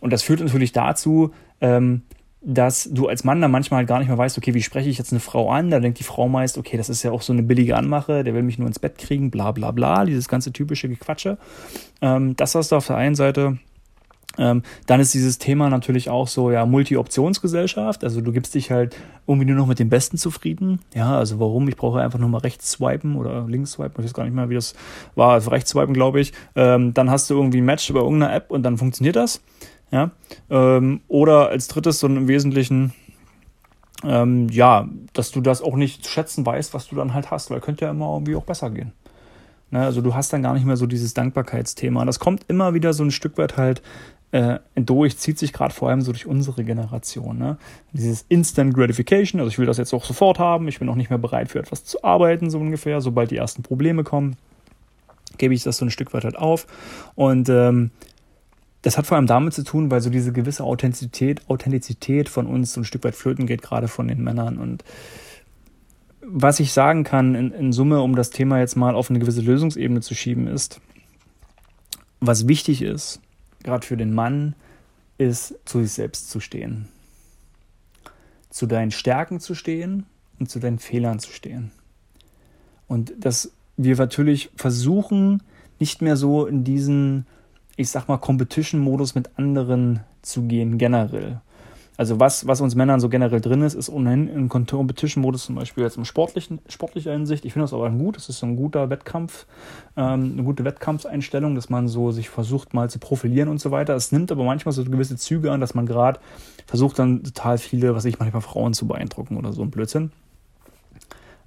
Und 0.00 0.12
das 0.12 0.22
führt 0.22 0.40
natürlich 0.40 0.72
dazu, 0.72 1.32
ähm, 1.60 2.02
dass 2.40 2.88
du 2.92 3.08
als 3.08 3.24
Mann 3.24 3.40
dann 3.40 3.50
manchmal 3.50 3.78
halt 3.78 3.88
gar 3.88 3.98
nicht 3.98 4.08
mehr 4.08 4.18
weißt, 4.18 4.38
okay, 4.38 4.54
wie 4.54 4.62
spreche 4.62 4.88
ich 4.88 4.98
jetzt 4.98 5.12
eine 5.12 5.20
Frau 5.20 5.50
an? 5.50 5.70
Da 5.70 5.80
denkt 5.80 5.98
die 5.98 6.04
Frau 6.04 6.28
meist, 6.28 6.56
okay, 6.56 6.76
das 6.76 6.88
ist 6.88 7.02
ja 7.02 7.10
auch 7.10 7.22
so 7.22 7.32
eine 7.32 7.42
billige 7.42 7.76
Anmache, 7.76 8.22
der 8.22 8.34
will 8.34 8.44
mich 8.44 8.58
nur 8.58 8.68
ins 8.68 8.78
Bett 8.78 8.96
kriegen, 8.96 9.30
bla 9.30 9.50
bla 9.50 9.72
bla, 9.72 10.04
dieses 10.04 10.28
ganze 10.28 10.52
typische 10.52 10.88
Gequatsche. 10.88 11.38
Ähm, 12.00 12.36
das 12.36 12.54
hast 12.54 12.70
du 12.70 12.76
auf 12.76 12.86
der 12.86 12.96
einen 12.96 13.16
Seite. 13.16 13.58
Ähm, 14.38 14.62
dann 14.86 15.00
ist 15.00 15.12
dieses 15.14 15.38
Thema 15.38 15.68
natürlich 15.68 16.10
auch 16.10 16.28
so, 16.28 16.50
ja, 16.50 16.64
Multi-Optionsgesellschaft. 16.64 18.04
Also 18.04 18.20
du 18.20 18.32
gibst 18.32 18.54
dich 18.54 18.70
halt 18.70 18.96
irgendwie 19.26 19.46
nur 19.46 19.56
noch 19.56 19.66
mit 19.66 19.78
dem 19.78 19.88
Besten 19.88 20.16
zufrieden. 20.16 20.80
Ja, 20.94 21.18
also 21.18 21.40
warum? 21.40 21.68
Ich 21.68 21.76
brauche 21.76 22.00
einfach 22.00 22.18
nur 22.18 22.28
mal 22.28 22.38
rechts 22.38 22.70
swipen 22.70 23.16
oder 23.16 23.46
links 23.46 23.72
swipen. 23.72 23.94
Ich 23.98 24.04
weiß 24.04 24.14
gar 24.14 24.24
nicht 24.24 24.34
mehr, 24.34 24.48
wie 24.48 24.54
das 24.54 24.74
war. 25.16 25.32
Also 25.32 25.50
rechts 25.50 25.70
swipen, 25.70 25.92
glaube 25.92 26.20
ich. 26.20 26.32
Ähm, 26.54 26.94
dann 26.94 27.10
hast 27.10 27.28
du 27.28 27.34
irgendwie 27.34 27.60
ein 27.60 27.64
Match 27.64 27.90
über 27.90 28.00
irgendeine 28.00 28.32
App 28.32 28.50
und 28.50 28.62
dann 28.62 28.78
funktioniert 28.78 29.16
das. 29.16 29.42
Ja. 29.90 30.10
Ähm, 30.50 31.00
oder 31.08 31.48
als 31.48 31.68
drittes 31.68 31.98
so 31.98 32.06
im 32.06 32.28
Wesentlichen, 32.28 32.92
ähm, 34.04 34.48
ja, 34.50 34.88
dass 35.12 35.32
du 35.32 35.40
das 35.40 35.62
auch 35.62 35.74
nicht 35.74 36.04
zu 36.04 36.10
schätzen 36.10 36.46
weißt, 36.46 36.74
was 36.74 36.88
du 36.88 36.96
dann 36.96 37.14
halt 37.14 37.30
hast, 37.30 37.50
weil 37.50 37.60
könnte 37.60 37.86
ja 37.86 37.90
immer 37.90 38.12
irgendwie 38.12 38.36
auch 38.36 38.44
besser 38.44 38.70
gehen. 38.70 38.92
Ne, 39.70 39.84
also 39.84 40.00
du 40.00 40.14
hast 40.14 40.32
dann 40.32 40.42
gar 40.42 40.54
nicht 40.54 40.64
mehr 40.64 40.78
so 40.78 40.86
dieses 40.86 41.12
Dankbarkeitsthema. 41.12 42.04
Das 42.06 42.18
kommt 42.18 42.44
immer 42.48 42.72
wieder 42.72 42.94
so 42.94 43.04
ein 43.04 43.10
Stück 43.10 43.36
weit 43.36 43.58
halt 43.58 43.82
äh, 44.30 44.58
durch, 44.74 45.16
zieht 45.18 45.38
sich 45.38 45.52
gerade 45.52 45.72
vor 45.72 45.88
allem 45.88 46.02
so 46.02 46.12
durch 46.12 46.26
unsere 46.26 46.64
Generation. 46.64 47.38
Ne? 47.38 47.56
Dieses 47.92 48.26
Instant 48.28 48.74
Gratification, 48.74 49.40
also 49.40 49.50
ich 49.50 49.58
will 49.58 49.66
das 49.66 49.78
jetzt 49.78 49.94
auch 49.94 50.04
sofort 50.04 50.38
haben, 50.38 50.68
ich 50.68 50.78
bin 50.78 50.88
auch 50.88 50.94
nicht 50.94 51.10
mehr 51.10 51.18
bereit 51.18 51.50
für 51.50 51.58
etwas 51.58 51.84
zu 51.84 52.04
arbeiten, 52.04 52.50
so 52.50 52.58
ungefähr. 52.58 53.00
Sobald 53.00 53.30
die 53.30 53.36
ersten 53.36 53.62
Probleme 53.62 54.04
kommen, 54.04 54.36
gebe 55.38 55.54
ich 55.54 55.62
das 55.62 55.78
so 55.78 55.86
ein 55.86 55.90
Stück 55.90 56.12
weit 56.12 56.24
halt 56.24 56.36
auf. 56.36 56.66
Und 57.14 57.48
ähm, 57.48 57.90
das 58.82 58.98
hat 58.98 59.06
vor 59.06 59.16
allem 59.16 59.26
damit 59.26 59.54
zu 59.54 59.64
tun, 59.64 59.90
weil 59.90 60.00
so 60.00 60.10
diese 60.10 60.32
gewisse 60.32 60.62
Authentizität, 60.62 61.48
Authentizität 61.48 62.28
von 62.28 62.46
uns 62.46 62.74
so 62.74 62.80
ein 62.80 62.84
Stück 62.84 63.04
weit 63.04 63.14
flöten 63.14 63.46
geht, 63.46 63.62
gerade 63.62 63.88
von 63.88 64.08
den 64.08 64.22
Männern. 64.22 64.58
Und 64.58 64.84
was 66.20 66.60
ich 66.60 66.72
sagen 66.72 67.02
kann 67.02 67.34
in, 67.34 67.50
in 67.52 67.72
Summe, 67.72 68.02
um 68.02 68.14
das 68.14 68.30
Thema 68.30 68.58
jetzt 68.58 68.76
mal 68.76 68.94
auf 68.94 69.08
eine 69.08 69.18
gewisse 69.18 69.40
Lösungsebene 69.40 70.00
zu 70.00 70.14
schieben, 70.14 70.46
ist, 70.46 70.80
was 72.20 72.46
wichtig 72.46 72.82
ist, 72.82 73.20
gerade 73.62 73.86
für 73.86 73.96
den 73.96 74.12
Mann, 74.12 74.54
ist 75.18 75.54
zu 75.64 75.82
sich 75.82 75.92
selbst 75.92 76.30
zu 76.30 76.40
stehen. 76.40 76.88
Zu 78.50 78.66
deinen 78.66 78.90
Stärken 78.90 79.40
zu 79.40 79.54
stehen 79.54 80.06
und 80.38 80.50
zu 80.50 80.58
deinen 80.58 80.78
Fehlern 80.78 81.18
zu 81.18 81.32
stehen. 81.32 81.70
Und 82.86 83.12
dass 83.18 83.52
wir 83.76 83.96
natürlich 83.96 84.50
versuchen, 84.56 85.42
nicht 85.78 86.02
mehr 86.02 86.16
so 86.16 86.46
in 86.46 86.64
diesen 86.64 87.26
ich 87.78 87.90
sag 87.90 88.08
mal, 88.08 88.18
Competition-Modus 88.18 89.14
mit 89.14 89.30
anderen 89.38 90.00
zu 90.20 90.42
gehen, 90.42 90.78
generell. 90.78 91.40
Also 91.98 92.20
was, 92.20 92.46
was 92.46 92.60
uns 92.60 92.76
Männern 92.76 93.00
so 93.00 93.08
generell 93.08 93.40
drin 93.40 93.60
ist, 93.60 93.74
ist 93.74 93.90
ohnehin 93.90 94.28
im 94.28 94.48
Competition-Modus 94.48 95.46
zum 95.46 95.56
Beispiel 95.56 95.82
jetzt 95.82 95.96
im 95.96 96.04
sportlichen, 96.04 96.60
sportlicher 96.68 97.10
Hinsicht. 97.10 97.44
Ich 97.44 97.54
finde 97.54 97.64
das 97.64 97.74
aber 97.74 97.90
gut. 97.90 98.16
Es 98.16 98.28
ist 98.28 98.38
so 98.38 98.46
ein 98.46 98.54
guter 98.54 98.88
Wettkampf, 98.88 99.46
ähm, 99.96 100.30
eine 100.34 100.44
gute 100.44 100.64
Wettkampfseinstellung, 100.64 101.56
dass 101.56 101.70
man 101.70 101.88
so 101.88 102.12
sich 102.12 102.28
versucht 102.28 102.72
mal 102.72 102.88
zu 102.88 103.00
profilieren 103.00 103.48
und 103.48 103.60
so 103.60 103.72
weiter. 103.72 103.96
Es 103.96 104.12
nimmt 104.12 104.30
aber 104.30 104.44
manchmal 104.44 104.72
so 104.72 104.84
gewisse 104.84 105.16
Züge 105.16 105.50
an, 105.50 105.60
dass 105.60 105.74
man 105.74 105.86
gerade 105.86 106.20
versucht 106.68 107.00
dann 107.00 107.24
total 107.24 107.58
viele, 107.58 107.96
was 107.96 108.04
ich 108.04 108.20
manchmal 108.20 108.42
Frauen 108.42 108.74
zu 108.74 108.86
beeindrucken 108.86 109.36
oder 109.36 109.52
so 109.52 109.62
ein 109.62 109.72
Blödsinn. 109.72 110.12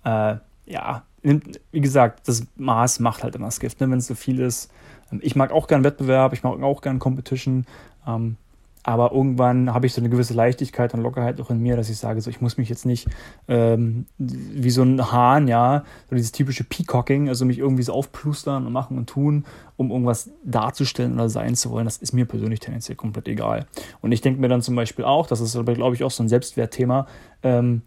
Äh, 0.03 0.35
ja, 0.65 1.03
wie 1.23 1.81
gesagt, 1.81 2.27
das 2.27 2.45
Maß 2.57 2.99
macht 2.99 3.23
halt 3.23 3.35
immer 3.35 3.45
das 3.45 3.61
Gift, 3.61 3.79
ne? 3.79 3.89
wenn 3.89 3.99
es 3.99 4.07
so 4.07 4.15
viel 4.15 4.41
ist 4.41 4.69
ähm, 5.11 5.19
ich 5.21 5.35
mag 5.35 5.51
auch 5.51 5.67
gern 5.67 5.83
Wettbewerb, 5.83 6.33
ich 6.33 6.43
mag 6.43 6.61
auch 6.61 6.81
gern 6.81 6.99
Competition, 6.99 7.65
ähm, 8.07 8.37
aber 8.83 9.11
irgendwann 9.11 9.73
habe 9.73 9.85
ich 9.85 9.93
so 9.93 10.01
eine 10.01 10.09
gewisse 10.09 10.33
Leichtigkeit 10.33 10.93
und 10.93 11.01
Lockerheit 11.01 11.39
auch 11.39 11.49
in 11.49 11.59
mir, 11.59 11.75
dass 11.75 11.89
ich 11.89 11.97
sage, 11.97 12.19
so 12.21 12.29
ich 12.29 12.41
muss 12.41 12.57
mich 12.57 12.69
jetzt 12.69 12.85
nicht 12.85 13.07
ähm, 13.47 14.05
wie 14.17 14.69
so 14.71 14.81
ein 14.81 15.11
Hahn, 15.11 15.47
ja, 15.47 15.83
so 16.09 16.15
dieses 16.15 16.31
typische 16.31 16.63
Peacocking, 16.63 17.29
also 17.29 17.45
mich 17.45 17.59
irgendwie 17.59 17.83
so 17.83 17.93
aufplustern 17.93 18.65
und 18.65 18.73
machen 18.73 18.97
und 18.97 19.07
tun, 19.07 19.45
um 19.77 19.91
irgendwas 19.91 20.31
darzustellen 20.43 21.13
oder 21.13 21.29
sein 21.29 21.55
zu 21.55 21.69
wollen. 21.69 21.85
Das 21.85 21.97
ist 21.97 22.13
mir 22.13 22.25
persönlich 22.25 22.59
tendenziell 22.59 22.95
komplett 22.95 23.27
egal. 23.27 23.67
Und 24.01 24.11
ich 24.11 24.21
denke 24.21 24.41
mir 24.41 24.47
dann 24.47 24.61
zum 24.61 24.75
Beispiel 24.75 25.05
auch, 25.05 25.27
das 25.27 25.41
ist 25.41 25.55
aber, 25.55 25.73
glaube 25.73 25.95
ich, 25.95 26.03
auch 26.03 26.11
so 26.11 26.23
ein 26.23 26.29
Selbstwertthema, 26.29 27.07
ähm, 27.43 27.83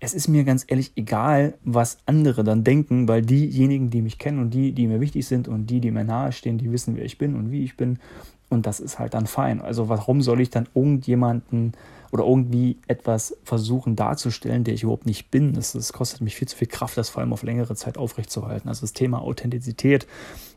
es 0.00 0.14
ist 0.14 0.28
mir 0.28 0.44
ganz 0.44 0.64
ehrlich 0.66 0.92
egal, 0.96 1.58
was 1.62 1.98
andere 2.06 2.42
dann 2.42 2.64
denken, 2.64 3.06
weil 3.06 3.20
diejenigen, 3.20 3.90
die 3.90 4.00
mich 4.00 4.18
kennen 4.18 4.38
und 4.38 4.50
die, 4.54 4.72
die 4.72 4.86
mir 4.86 5.00
wichtig 5.00 5.26
sind 5.26 5.46
und 5.46 5.66
die, 5.66 5.80
die 5.80 5.90
mir 5.90 6.04
nahestehen, 6.04 6.56
die 6.56 6.72
wissen, 6.72 6.96
wer 6.96 7.04
ich 7.04 7.18
bin 7.18 7.36
und 7.36 7.50
wie 7.50 7.62
ich 7.62 7.76
bin. 7.76 7.98
Und 8.50 8.66
das 8.66 8.80
ist 8.80 8.98
halt 8.98 9.14
dann 9.14 9.26
fein. 9.26 9.62
Also 9.62 9.88
warum 9.88 10.20
soll 10.20 10.40
ich 10.40 10.50
dann 10.50 10.68
irgendjemanden 10.74 11.72
oder 12.10 12.24
irgendwie 12.24 12.76
etwas 12.88 13.36
versuchen 13.44 13.96
darzustellen, 13.96 14.64
der 14.64 14.74
ich 14.74 14.82
überhaupt 14.82 15.06
nicht 15.06 15.30
bin? 15.30 15.54
Das, 15.54 15.72
das 15.72 15.92
kostet 15.92 16.20
mich 16.20 16.36
viel 16.36 16.48
zu 16.48 16.56
viel 16.56 16.68
Kraft, 16.68 16.96
das 16.96 17.08
vor 17.08 17.20
allem 17.20 17.32
auf 17.32 17.42
längere 17.42 17.74
Zeit 17.76 17.96
aufrechtzuerhalten. 17.96 18.68
Also 18.68 18.82
das 18.82 18.92
Thema 18.92 19.22
Authentizität 19.22 20.06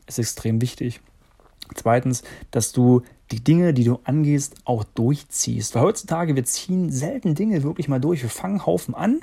ist 0.06 0.18
extrem 0.18 0.60
wichtig. 0.60 1.00
Zweitens, 1.74 2.24
dass 2.50 2.72
du 2.72 3.02
die 3.30 3.42
Dinge, 3.42 3.72
die 3.72 3.84
du 3.84 4.00
angehst, 4.04 4.56
auch 4.64 4.84
durchziehst. 4.84 5.74
Weil 5.74 5.82
heutzutage, 5.82 6.36
wir 6.36 6.44
ziehen 6.44 6.90
selten 6.90 7.34
Dinge 7.34 7.62
wirklich 7.62 7.88
mal 7.88 8.00
durch. 8.00 8.22
Wir 8.22 8.28
fangen 8.28 8.66
Haufen 8.66 8.94
an 8.94 9.20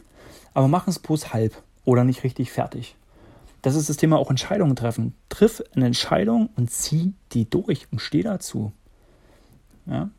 aber 0.53 0.67
machen 0.67 0.89
es 0.89 0.99
bloß 0.99 1.33
halb 1.33 1.61
oder 1.85 2.03
nicht 2.03 2.23
richtig 2.23 2.51
fertig. 2.51 2.95
Das 3.61 3.75
ist 3.75 3.89
das 3.89 3.97
Thema 3.97 4.17
auch 4.17 4.29
Entscheidungen 4.29 4.75
treffen. 4.75 5.13
Triff 5.29 5.63
eine 5.75 5.85
Entscheidung 5.85 6.49
und 6.55 6.71
zieh 6.71 7.13
die 7.31 7.49
durch 7.49 7.87
und 7.91 7.99
steh 7.99 8.23
dazu. 8.23 8.71
Ja? 9.85 10.09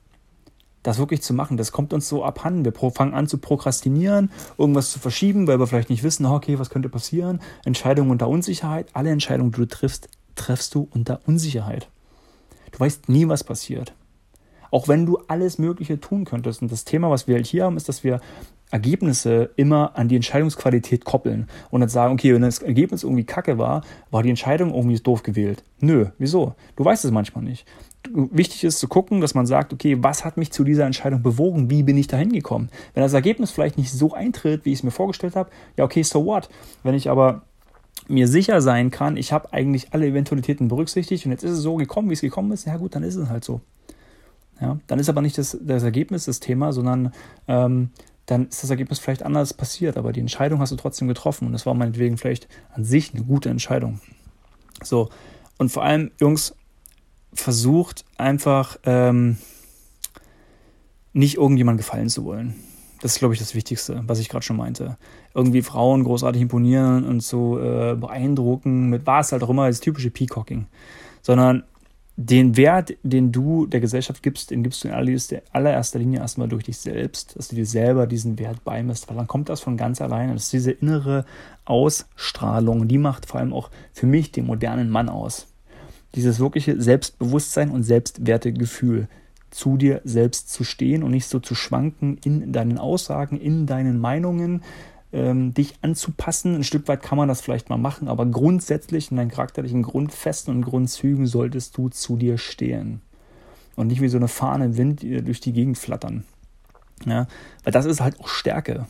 Das 0.82 0.98
wirklich 0.98 1.22
zu 1.22 1.32
machen, 1.32 1.56
das 1.56 1.70
kommt 1.70 1.92
uns 1.92 2.08
so 2.08 2.24
abhanden. 2.24 2.64
Wir 2.64 2.72
fangen 2.72 3.14
an 3.14 3.28
zu 3.28 3.38
prokrastinieren, 3.38 4.30
irgendwas 4.58 4.90
zu 4.90 4.98
verschieben, 4.98 5.46
weil 5.46 5.60
wir 5.60 5.66
vielleicht 5.66 5.90
nicht 5.90 6.02
wissen, 6.02 6.26
okay, 6.26 6.58
was 6.58 6.70
könnte 6.70 6.88
passieren. 6.88 7.40
Entscheidungen 7.64 8.10
unter 8.10 8.28
Unsicherheit. 8.28 8.88
Alle 8.92 9.10
Entscheidungen, 9.10 9.52
die 9.52 9.58
du 9.58 9.68
triffst, 9.68 10.08
treffst 10.34 10.74
du 10.74 10.88
unter 10.90 11.20
Unsicherheit. 11.26 11.88
Du 12.72 12.80
weißt 12.80 13.08
nie, 13.08 13.28
was 13.28 13.44
passiert. 13.44 13.94
Auch 14.70 14.88
wenn 14.88 15.06
du 15.06 15.18
alles 15.28 15.58
Mögliche 15.58 16.00
tun 16.00 16.24
könntest. 16.24 16.62
Und 16.62 16.72
das 16.72 16.84
Thema, 16.84 17.10
was 17.10 17.28
wir 17.28 17.36
halt 17.36 17.46
hier 17.46 17.64
haben, 17.64 17.76
ist, 17.76 17.88
dass 17.88 18.02
wir 18.02 18.20
Ergebnisse 18.72 19.50
immer 19.56 19.96
an 19.96 20.08
die 20.08 20.16
Entscheidungsqualität 20.16 21.04
koppeln 21.04 21.46
und 21.70 21.80
dann 21.80 21.90
sagen, 21.90 22.14
okay, 22.14 22.34
wenn 22.34 22.42
das 22.42 22.58
Ergebnis 22.58 23.04
irgendwie 23.04 23.24
kacke 23.24 23.58
war, 23.58 23.82
war 24.10 24.22
die 24.22 24.30
Entscheidung 24.30 24.74
irgendwie 24.74 24.98
doof 24.98 25.22
gewählt. 25.22 25.62
Nö, 25.80 26.06
wieso? 26.18 26.54
Du 26.76 26.84
weißt 26.84 27.04
es 27.04 27.10
manchmal 27.10 27.44
nicht. 27.44 27.66
Wichtig 28.10 28.64
ist 28.64 28.78
zu 28.78 28.88
gucken, 28.88 29.20
dass 29.20 29.34
man 29.34 29.46
sagt, 29.46 29.72
okay, 29.72 29.98
was 30.00 30.24
hat 30.24 30.38
mich 30.38 30.50
zu 30.52 30.64
dieser 30.64 30.86
Entscheidung 30.86 31.22
bewogen? 31.22 31.70
Wie 31.70 31.82
bin 31.82 31.98
ich 31.98 32.06
da 32.06 32.16
hingekommen? 32.16 32.70
Wenn 32.94 33.02
das 33.02 33.12
Ergebnis 33.12 33.50
vielleicht 33.50 33.76
nicht 33.76 33.92
so 33.92 34.14
eintritt, 34.14 34.64
wie 34.64 34.72
ich 34.72 34.78
es 34.78 34.82
mir 34.82 34.90
vorgestellt 34.90 35.36
habe, 35.36 35.50
ja, 35.76 35.84
okay, 35.84 36.02
so 36.02 36.24
what? 36.24 36.48
Wenn 36.82 36.94
ich 36.94 37.10
aber 37.10 37.42
mir 38.08 38.26
sicher 38.26 38.62
sein 38.62 38.90
kann, 38.90 39.18
ich 39.18 39.32
habe 39.32 39.52
eigentlich 39.52 39.92
alle 39.92 40.06
Eventualitäten 40.06 40.68
berücksichtigt 40.68 41.26
und 41.26 41.32
jetzt 41.32 41.44
ist 41.44 41.52
es 41.52 41.60
so 41.60 41.76
gekommen, 41.76 42.08
wie 42.08 42.14
es 42.14 42.22
gekommen 42.22 42.50
ist, 42.52 42.64
ja 42.64 42.78
gut, 42.78 42.94
dann 42.94 43.02
ist 43.02 43.16
es 43.16 43.28
halt 43.28 43.44
so. 43.44 43.60
Ja, 44.60 44.78
dann 44.86 44.98
ist 44.98 45.08
aber 45.08 45.22
nicht 45.22 45.36
das, 45.38 45.58
das 45.60 45.82
Ergebnis 45.82 46.24
das 46.24 46.40
Thema, 46.40 46.72
sondern 46.72 47.12
ähm, 47.48 47.90
dann 48.32 48.48
ist 48.48 48.62
das 48.62 48.70
Ergebnis 48.70 48.98
vielleicht 48.98 49.22
anders 49.22 49.52
passiert, 49.52 49.98
aber 49.98 50.10
die 50.12 50.20
Entscheidung 50.20 50.60
hast 50.60 50.72
du 50.72 50.76
trotzdem 50.76 51.06
getroffen 51.06 51.46
und 51.46 51.52
das 51.52 51.66
war 51.66 51.74
meinetwegen 51.74 52.16
vielleicht 52.16 52.48
an 52.72 52.82
sich 52.82 53.12
eine 53.12 53.24
gute 53.24 53.50
Entscheidung. 53.50 54.00
So, 54.82 55.10
und 55.58 55.68
vor 55.68 55.84
allem, 55.84 56.10
Jungs, 56.18 56.56
versucht 57.34 58.06
einfach 58.16 58.78
ähm, 58.84 59.36
nicht 61.12 61.36
irgendjemand 61.36 61.76
gefallen 61.76 62.08
zu 62.08 62.24
wollen. 62.24 62.54
Das 63.02 63.12
ist, 63.12 63.18
glaube 63.18 63.34
ich, 63.34 63.40
das 63.40 63.54
Wichtigste, 63.54 64.02
was 64.06 64.18
ich 64.18 64.30
gerade 64.30 64.44
schon 64.44 64.56
meinte. 64.56 64.96
Irgendwie 65.34 65.60
Frauen 65.60 66.02
großartig 66.02 66.40
imponieren 66.40 67.04
und 67.04 67.22
so 67.22 67.58
äh, 67.58 67.96
beeindrucken, 67.96 68.88
mit 68.88 69.06
was 69.06 69.32
halt 69.32 69.42
auch 69.42 69.50
immer, 69.50 69.66
das 69.66 69.80
typische 69.80 70.10
Peacocking. 70.10 70.68
Sondern 71.20 71.64
den 72.16 72.56
Wert, 72.56 72.94
den 73.02 73.32
du 73.32 73.66
der 73.66 73.80
Gesellschaft 73.80 74.22
gibst, 74.22 74.50
den 74.50 74.62
gibst 74.62 74.84
du 74.84 74.88
in 74.88 74.94
allererster 75.52 75.98
Linie 75.98 76.20
erstmal 76.20 76.48
durch 76.48 76.64
dich 76.64 76.76
selbst, 76.76 77.36
dass 77.36 77.48
du 77.48 77.56
dir 77.56 77.64
selber 77.64 78.06
diesen 78.06 78.38
Wert 78.38 78.64
beimisst, 78.64 79.08
weil 79.08 79.16
dann 79.16 79.26
kommt 79.26 79.48
das 79.48 79.60
von 79.60 79.76
ganz 79.76 80.02
alleine. 80.02 80.34
Das 80.34 80.44
ist 80.44 80.52
diese 80.52 80.72
innere 80.72 81.24
Ausstrahlung, 81.64 82.86
die 82.86 82.98
macht 82.98 83.26
vor 83.26 83.40
allem 83.40 83.54
auch 83.54 83.70
für 83.92 84.06
mich 84.06 84.30
den 84.30 84.46
modernen 84.46 84.90
Mann 84.90 85.08
aus. 85.08 85.46
Dieses 86.14 86.38
wirkliche 86.38 86.80
Selbstbewusstsein 86.80 87.70
und 87.70 87.82
Selbstwertegefühl, 87.82 89.08
zu 89.50 89.76
dir 89.76 90.00
selbst 90.04 90.50
zu 90.50 90.64
stehen 90.64 91.02
und 91.02 91.10
nicht 91.10 91.26
so 91.26 91.38
zu 91.38 91.54
schwanken 91.54 92.18
in 92.24 92.52
deinen 92.52 92.78
Aussagen, 92.78 93.38
in 93.38 93.66
deinen 93.66 93.98
Meinungen, 93.98 94.62
ähm, 95.12 95.54
dich 95.54 95.74
anzupassen. 95.82 96.54
Ein 96.56 96.64
Stück 96.64 96.88
weit 96.88 97.02
kann 97.02 97.18
man 97.18 97.28
das 97.28 97.40
vielleicht 97.40 97.68
mal 97.68 97.78
machen, 97.78 98.08
aber 98.08 98.26
grundsätzlich 98.26 99.10
in 99.10 99.16
deinen 99.16 99.30
charakterlichen 99.30 99.82
Grundfesten 99.82 100.54
und 100.54 100.62
Grundzügen 100.62 101.26
solltest 101.26 101.76
du 101.76 101.88
zu 101.88 102.16
dir 102.16 102.38
stehen. 102.38 103.00
Und 103.76 103.86
nicht 103.88 104.00
wie 104.00 104.08
so 104.08 104.18
eine 104.18 104.28
Fahne 104.28 104.66
im 104.66 104.76
Wind 104.76 105.02
durch 105.02 105.40
die 105.40 105.52
Gegend 105.52 105.78
flattern. 105.78 106.24
Ja, 107.06 107.26
weil 107.64 107.72
das 107.72 107.86
ist 107.86 108.00
halt 108.00 108.20
auch 108.20 108.28
Stärke. 108.28 108.86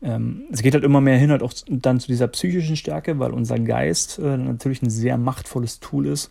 Ähm, 0.00 0.44
es 0.52 0.62
geht 0.62 0.74
halt 0.74 0.84
immer 0.84 1.00
mehr 1.00 1.18
hin, 1.18 1.30
halt 1.30 1.42
auch 1.42 1.52
dann 1.66 1.98
zu 1.98 2.06
dieser 2.06 2.28
psychischen 2.28 2.76
Stärke, 2.76 3.18
weil 3.18 3.32
unser 3.32 3.58
Geist 3.58 4.18
äh, 4.18 4.36
natürlich 4.36 4.82
ein 4.82 4.90
sehr 4.90 5.18
machtvolles 5.18 5.80
Tool 5.80 6.06
ist. 6.06 6.30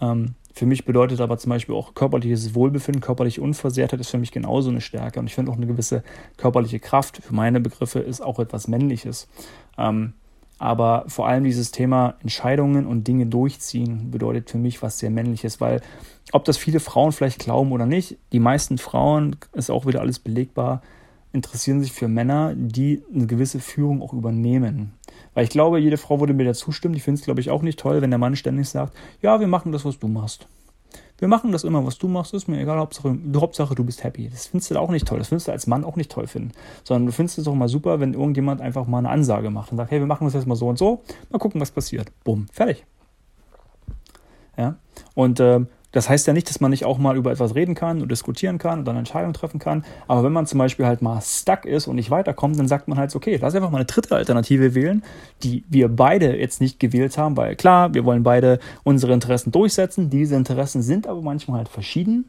Ähm, 0.00 0.34
Für 0.56 0.64
mich 0.64 0.86
bedeutet 0.86 1.20
aber 1.20 1.36
zum 1.36 1.50
Beispiel 1.50 1.74
auch 1.74 1.92
körperliches 1.92 2.54
Wohlbefinden, 2.54 3.02
körperliche 3.02 3.42
Unversehrtheit 3.42 4.00
ist 4.00 4.08
für 4.08 4.16
mich 4.16 4.32
genauso 4.32 4.70
eine 4.70 4.80
Stärke. 4.80 5.20
Und 5.20 5.26
ich 5.26 5.34
finde 5.34 5.52
auch 5.52 5.56
eine 5.56 5.66
gewisse 5.66 6.02
körperliche 6.38 6.80
Kraft, 6.80 7.18
für 7.18 7.34
meine 7.34 7.60
Begriffe, 7.60 7.98
ist 7.98 8.22
auch 8.22 8.38
etwas 8.38 8.66
Männliches. 8.66 9.28
Ähm, 9.76 10.14
aber 10.58 11.04
vor 11.08 11.28
allem 11.28 11.44
dieses 11.44 11.72
Thema 11.72 12.14
Entscheidungen 12.22 12.86
und 12.86 13.06
Dinge 13.06 13.26
durchziehen 13.26 14.10
bedeutet 14.10 14.48
für 14.48 14.56
mich 14.56 14.80
was 14.80 14.98
sehr 14.98 15.10
Männliches, 15.10 15.60
weil 15.60 15.82
ob 16.32 16.46
das 16.46 16.56
viele 16.56 16.80
Frauen 16.80 17.12
vielleicht 17.12 17.38
glauben 17.38 17.70
oder 17.72 17.84
nicht, 17.84 18.16
die 18.32 18.40
meisten 18.40 18.78
Frauen, 18.78 19.36
ist 19.52 19.70
auch 19.70 19.84
wieder 19.84 20.00
alles 20.00 20.18
belegbar, 20.18 20.80
interessieren 21.34 21.82
sich 21.82 21.92
für 21.92 22.08
Männer, 22.08 22.54
die 22.56 23.02
eine 23.14 23.26
gewisse 23.26 23.60
Führung 23.60 24.00
auch 24.00 24.14
übernehmen. 24.14 24.94
Weil 25.34 25.44
ich 25.44 25.50
glaube, 25.50 25.78
jede 25.78 25.96
Frau 25.96 26.20
würde 26.20 26.34
mir 26.34 26.44
da 26.44 26.54
zustimmen. 26.54 26.94
Ich 26.94 27.02
finde 27.02 27.18
es, 27.18 27.24
glaube 27.24 27.40
ich, 27.40 27.50
auch 27.50 27.62
nicht 27.62 27.78
toll, 27.78 28.02
wenn 28.02 28.10
der 28.10 28.18
Mann 28.18 28.36
ständig 28.36 28.68
sagt, 28.68 28.96
ja, 29.22 29.40
wir 29.40 29.46
machen 29.46 29.72
das, 29.72 29.84
was 29.84 29.98
du 29.98 30.08
machst. 30.08 30.48
Wir 31.18 31.28
machen 31.28 31.50
das 31.50 31.64
immer, 31.64 31.84
was 31.86 31.96
du 31.96 32.08
machst, 32.08 32.34
ist 32.34 32.46
mir 32.46 32.60
egal, 32.60 32.78
Hauptsache, 32.78 33.16
Hauptsache 33.36 33.74
du 33.74 33.84
bist 33.84 34.04
happy. 34.04 34.28
Das 34.28 34.48
findest 34.48 34.70
du 34.70 34.78
auch 34.78 34.90
nicht 34.90 35.08
toll. 35.08 35.18
Das 35.18 35.28
findest 35.28 35.48
du 35.48 35.52
als 35.52 35.66
Mann 35.66 35.84
auch 35.84 35.96
nicht 35.96 36.10
toll 36.10 36.26
finden. 36.26 36.52
Sondern 36.84 37.06
du 37.06 37.12
findest 37.12 37.38
es 37.38 37.48
auch 37.48 37.54
mal 37.54 37.68
super, 37.68 38.00
wenn 38.00 38.12
irgendjemand 38.12 38.60
einfach 38.60 38.86
mal 38.86 38.98
eine 38.98 39.08
Ansage 39.08 39.50
macht 39.50 39.70
und 39.70 39.78
sagt, 39.78 39.90
hey, 39.90 40.00
wir 40.00 40.06
machen 40.06 40.26
das 40.26 40.34
jetzt 40.34 40.46
mal 40.46 40.56
so 40.56 40.68
und 40.68 40.78
so, 40.78 41.02
mal 41.30 41.38
gucken, 41.38 41.60
was 41.60 41.70
passiert. 41.70 42.12
Bumm, 42.22 42.46
fertig. 42.52 42.84
Ja. 44.58 44.76
Und 45.14 45.40
ähm, 45.40 45.68
das 45.96 46.10
heißt 46.10 46.26
ja 46.26 46.34
nicht, 46.34 46.48
dass 46.50 46.60
man 46.60 46.70
nicht 46.70 46.84
auch 46.84 46.98
mal 46.98 47.16
über 47.16 47.32
etwas 47.32 47.54
reden 47.54 47.74
kann 47.74 48.02
und 48.02 48.10
diskutieren 48.10 48.58
kann 48.58 48.80
und 48.80 48.84
dann 48.84 48.98
Entscheidungen 48.98 49.32
treffen 49.32 49.58
kann. 49.58 49.82
Aber 50.06 50.22
wenn 50.24 50.32
man 50.32 50.46
zum 50.46 50.58
Beispiel 50.58 50.84
halt 50.84 51.00
mal 51.00 51.20
stuck 51.22 51.64
ist 51.64 51.86
und 51.86 51.96
nicht 51.96 52.10
weiterkommt, 52.10 52.58
dann 52.58 52.68
sagt 52.68 52.86
man 52.86 52.98
halt, 52.98 53.14
okay, 53.16 53.38
lass 53.40 53.54
einfach 53.54 53.70
mal 53.70 53.78
eine 53.78 53.86
dritte 53.86 54.14
Alternative 54.14 54.74
wählen, 54.74 55.02
die 55.42 55.64
wir 55.70 55.88
beide 55.88 56.36
jetzt 56.36 56.60
nicht 56.60 56.78
gewählt 56.78 57.16
haben, 57.16 57.38
weil 57.38 57.56
klar, 57.56 57.94
wir 57.94 58.04
wollen 58.04 58.22
beide 58.22 58.58
unsere 58.84 59.14
Interessen 59.14 59.52
durchsetzen. 59.52 60.10
Diese 60.10 60.36
Interessen 60.36 60.82
sind 60.82 61.06
aber 61.06 61.22
manchmal 61.22 61.58
halt 61.58 61.70
verschieden 61.70 62.26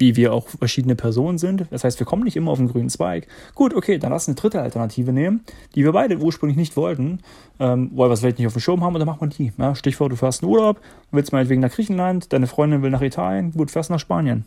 wie 0.00 0.16
wir 0.16 0.32
auch 0.32 0.48
verschiedene 0.48 0.96
Personen 0.96 1.38
sind. 1.38 1.66
Das 1.70 1.84
heißt, 1.84 2.00
wir 2.00 2.06
kommen 2.06 2.24
nicht 2.24 2.36
immer 2.36 2.50
auf 2.50 2.58
den 2.58 2.68
grünen 2.68 2.88
Zweig. 2.88 3.28
Gut, 3.54 3.74
okay, 3.74 3.98
dann 3.98 4.10
lass 4.10 4.26
eine 4.26 4.34
dritte 4.34 4.60
Alternative 4.60 5.12
nehmen, 5.12 5.44
die 5.74 5.84
wir 5.84 5.92
beide 5.92 6.18
ursprünglich 6.18 6.56
nicht 6.56 6.76
wollten, 6.76 7.20
ähm, 7.58 7.90
weil 7.94 8.08
wir 8.08 8.14
es 8.14 8.20
vielleicht 8.20 8.38
nicht 8.38 8.46
auf 8.46 8.54
dem 8.54 8.60
Schirm 8.60 8.82
haben 8.82 8.94
und 8.94 9.00
dann 9.00 9.06
machen 9.06 9.20
wir 9.20 9.28
die. 9.28 9.52
Ja, 9.58 9.74
Stichwort, 9.74 10.10
du 10.10 10.16
fährst 10.16 10.42
in 10.42 10.48
Urlaub, 10.48 10.80
willst 11.10 11.32
meinetwegen 11.32 11.60
nach 11.60 11.70
Griechenland, 11.70 12.32
deine 12.32 12.46
Freundin 12.46 12.82
will 12.82 12.90
nach 12.90 13.02
Italien, 13.02 13.52
gut, 13.52 13.70
fährst 13.70 13.90
nach 13.90 14.00
Spanien. 14.00 14.44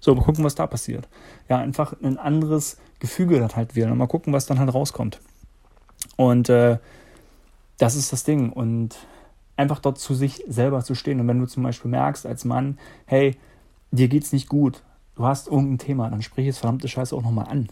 So, 0.00 0.14
mal 0.14 0.22
gucken, 0.22 0.44
was 0.44 0.54
da 0.54 0.66
passiert. 0.66 1.08
Ja, 1.48 1.58
einfach 1.58 1.94
ein 2.02 2.18
anderes 2.18 2.76
Gefüge 3.00 3.38
dann 3.40 3.56
halt 3.56 3.74
wählen 3.74 3.90
und 3.90 3.98
mal 3.98 4.06
gucken, 4.06 4.32
was 4.32 4.46
dann 4.46 4.58
halt 4.58 4.72
rauskommt. 4.72 5.20
Und 6.16 6.48
äh, 6.48 6.78
das 7.78 7.96
ist 7.96 8.12
das 8.12 8.22
Ding. 8.24 8.52
Und 8.52 8.96
einfach 9.56 9.78
dort 9.78 9.98
zu 9.98 10.14
sich 10.14 10.42
selber 10.46 10.82
zu 10.82 10.94
stehen. 10.94 11.20
Und 11.20 11.28
wenn 11.28 11.40
du 11.40 11.46
zum 11.46 11.62
Beispiel 11.62 11.90
merkst 11.90 12.26
als 12.26 12.44
Mann, 12.44 12.78
hey, 13.06 13.36
dir 13.94 14.08
geht's 14.08 14.32
nicht 14.32 14.48
gut, 14.48 14.82
du 15.14 15.24
hast 15.24 15.48
irgendein 15.48 15.78
Thema, 15.78 16.10
dann 16.10 16.22
sprich 16.22 16.46
es 16.46 16.58
verdammte 16.58 16.88
Scheiße 16.88 17.14
auch 17.14 17.22
nochmal 17.22 17.46
an. 17.48 17.68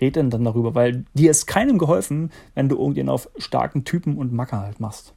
Red 0.00 0.16
dann, 0.16 0.30
dann 0.30 0.44
darüber, 0.44 0.74
weil 0.74 1.04
dir 1.14 1.30
ist 1.30 1.46
keinem 1.46 1.78
geholfen, 1.78 2.30
wenn 2.54 2.68
du 2.68 2.76
irgendjemanden 2.76 3.14
auf 3.14 3.28
starken 3.36 3.84
Typen 3.84 4.16
und 4.16 4.32
Macker 4.32 4.60
halt 4.60 4.78
machst. 4.78 5.14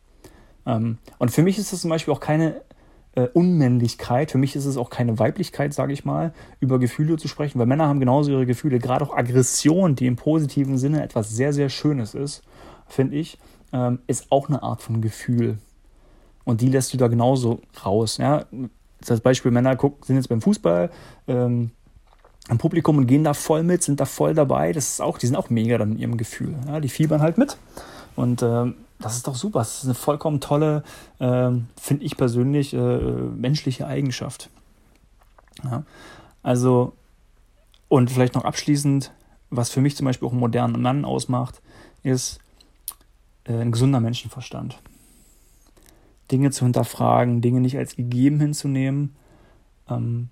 Ähm, 0.65 0.97
und 1.19 1.29
für 1.31 1.43
mich 1.43 1.59
ist 1.59 1.71
das 1.71 1.81
zum 1.81 1.89
Beispiel 1.89 2.13
auch 2.13 2.19
keine 2.19 2.61
äh, 3.13 3.27
Unmännlichkeit, 3.27 4.31
für 4.31 4.37
mich 4.37 4.55
ist 4.55 4.65
es 4.65 4.77
auch 4.77 4.89
keine 4.89 5.19
Weiblichkeit, 5.19 5.73
sage 5.73 5.93
ich 5.93 6.05
mal, 6.05 6.33
über 6.59 6.79
Gefühle 6.79 7.17
zu 7.17 7.27
sprechen, 7.27 7.59
weil 7.59 7.67
Männer 7.67 7.87
haben 7.87 7.99
genauso 7.99 8.31
ihre 8.31 8.45
Gefühle, 8.45 8.79
gerade 8.79 9.05
auch 9.05 9.15
Aggression, 9.15 9.95
die 9.95 10.07
im 10.07 10.15
positiven 10.15 10.77
Sinne 10.77 11.03
etwas 11.03 11.29
sehr, 11.29 11.53
sehr 11.53 11.69
Schönes 11.69 12.15
ist, 12.15 12.41
finde 12.87 13.17
ich, 13.17 13.37
ähm, 13.73 13.99
ist 14.07 14.31
auch 14.31 14.49
eine 14.49 14.63
Art 14.63 14.81
von 14.81 15.01
Gefühl. 15.01 15.59
Und 16.43 16.61
die 16.61 16.69
lässt 16.69 16.93
du 16.93 16.97
da 16.97 17.07
genauso 17.07 17.61
raus. 17.85 18.17
Ja? 18.17 18.45
Das 19.05 19.21
Beispiel 19.21 19.51
Männer 19.51 19.75
gucken, 19.75 20.03
sind 20.03 20.15
jetzt 20.15 20.29
beim 20.29 20.41
Fußball 20.41 20.89
ähm, 21.27 21.71
am 22.47 22.57
Publikum 22.57 22.97
und 22.97 23.07
gehen 23.07 23.23
da 23.23 23.33
voll 23.33 23.63
mit, 23.63 23.83
sind 23.83 23.99
da 23.99 24.05
voll 24.05 24.33
dabei. 24.33 24.73
Das 24.73 24.89
ist 24.89 25.01
auch, 25.01 25.17
die 25.17 25.27
sind 25.27 25.35
auch 25.35 25.49
mega 25.49 25.77
dann 25.77 25.93
in 25.93 25.99
ihrem 25.99 26.17
Gefühl. 26.17 26.55
Ja, 26.67 26.79
die 26.79 26.89
fiebern 26.89 27.21
halt 27.21 27.37
mit. 27.37 27.57
Und 28.15 28.41
ähm, 28.43 28.75
das 28.99 29.15
ist 29.15 29.27
doch 29.27 29.35
super. 29.35 29.59
Das 29.59 29.79
ist 29.79 29.85
eine 29.85 29.93
vollkommen 29.93 30.39
tolle, 30.39 30.83
ähm, 31.19 31.67
finde 31.79 32.05
ich 32.05 32.17
persönlich, 32.17 32.73
äh, 32.73 32.77
menschliche 32.77 33.87
Eigenschaft. 33.87 34.49
Ja, 35.63 35.83
also, 36.43 36.93
und 37.87 38.09
vielleicht 38.09 38.35
noch 38.35 38.45
abschließend, 38.45 39.11
was 39.49 39.69
für 39.69 39.81
mich 39.81 39.95
zum 39.95 40.05
Beispiel 40.05 40.27
auch 40.27 40.31
einen 40.31 40.39
modernen 40.39 40.81
Mann 40.81 41.05
ausmacht, 41.05 41.61
ist 42.03 42.39
äh, 43.45 43.53
ein 43.53 43.71
gesunder 43.71 43.99
Menschenverstand. 43.99 44.79
Dinge 46.31 46.51
zu 46.51 46.65
hinterfragen, 46.65 47.41
Dinge 47.41 47.61
nicht 47.61 47.77
als 47.77 47.95
gegeben 47.95 48.39
hinzunehmen, 48.39 49.15
ähm, 49.89 50.29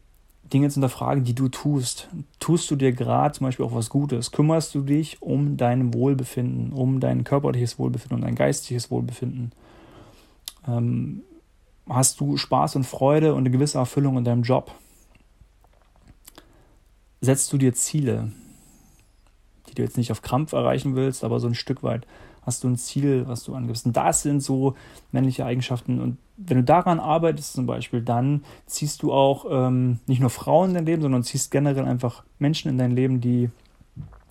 Dinge 0.51 0.69
zu 0.69 0.75
hinterfragen, 0.75 1.23
die 1.23 1.35
du 1.35 1.47
tust. 1.49 2.09
Tust 2.39 2.71
du 2.71 2.75
dir 2.75 2.91
gerade 2.91 3.35
zum 3.35 3.45
Beispiel 3.45 3.65
auch 3.65 3.75
was 3.75 3.89
Gutes? 3.89 4.31
Kümmerst 4.31 4.73
du 4.73 4.81
dich 4.81 5.21
um 5.21 5.57
dein 5.57 5.93
Wohlbefinden, 5.93 6.73
um 6.73 6.99
dein 6.99 7.23
körperliches 7.23 7.77
Wohlbefinden, 7.77 8.17
um 8.17 8.21
dein 8.23 8.35
geistiges 8.35 8.89
Wohlbefinden? 8.89 9.51
Ähm, 10.67 11.21
hast 11.87 12.19
du 12.19 12.37
Spaß 12.37 12.77
und 12.77 12.85
Freude 12.85 13.33
und 13.33 13.39
eine 13.39 13.51
gewisse 13.51 13.77
Erfüllung 13.77 14.17
in 14.17 14.23
deinem 14.23 14.43
Job? 14.43 14.73
Setzt 17.21 17.51
du 17.51 17.57
dir 17.57 17.73
Ziele, 17.73 18.31
die 19.67 19.75
du 19.75 19.83
jetzt 19.83 19.97
nicht 19.97 20.11
auf 20.11 20.21
Krampf 20.21 20.53
erreichen 20.53 20.95
willst, 20.95 21.23
aber 21.23 21.39
so 21.39 21.47
ein 21.47 21.55
Stück 21.55 21.83
weit 21.83 22.07
hast 22.49 22.63
du 22.63 22.67
ein 22.67 22.77
Ziel, 22.77 23.27
was 23.27 23.43
du 23.43 23.53
angibst. 23.53 23.85
Und 23.85 23.95
das 23.95 24.23
sind 24.23 24.41
so 24.41 24.73
männliche 25.11 25.45
Eigenschaften. 25.45 26.01
Und 26.01 26.17
wenn 26.35 26.57
du 26.57 26.63
daran 26.63 26.99
arbeitest 26.99 27.53
zum 27.53 27.67
Beispiel, 27.67 28.01
dann 28.01 28.43
ziehst 28.65 29.03
du 29.03 29.13
auch 29.13 29.45
ähm, 29.49 29.99
nicht 30.07 30.19
nur 30.19 30.31
Frauen 30.31 30.69
in 30.69 30.75
dein 30.75 30.85
Leben, 30.87 31.01
sondern 31.03 31.23
ziehst 31.23 31.51
generell 31.51 31.85
einfach 31.85 32.23
Menschen 32.39 32.69
in 32.69 32.79
dein 32.79 32.91
Leben, 32.91 33.21
die 33.21 33.49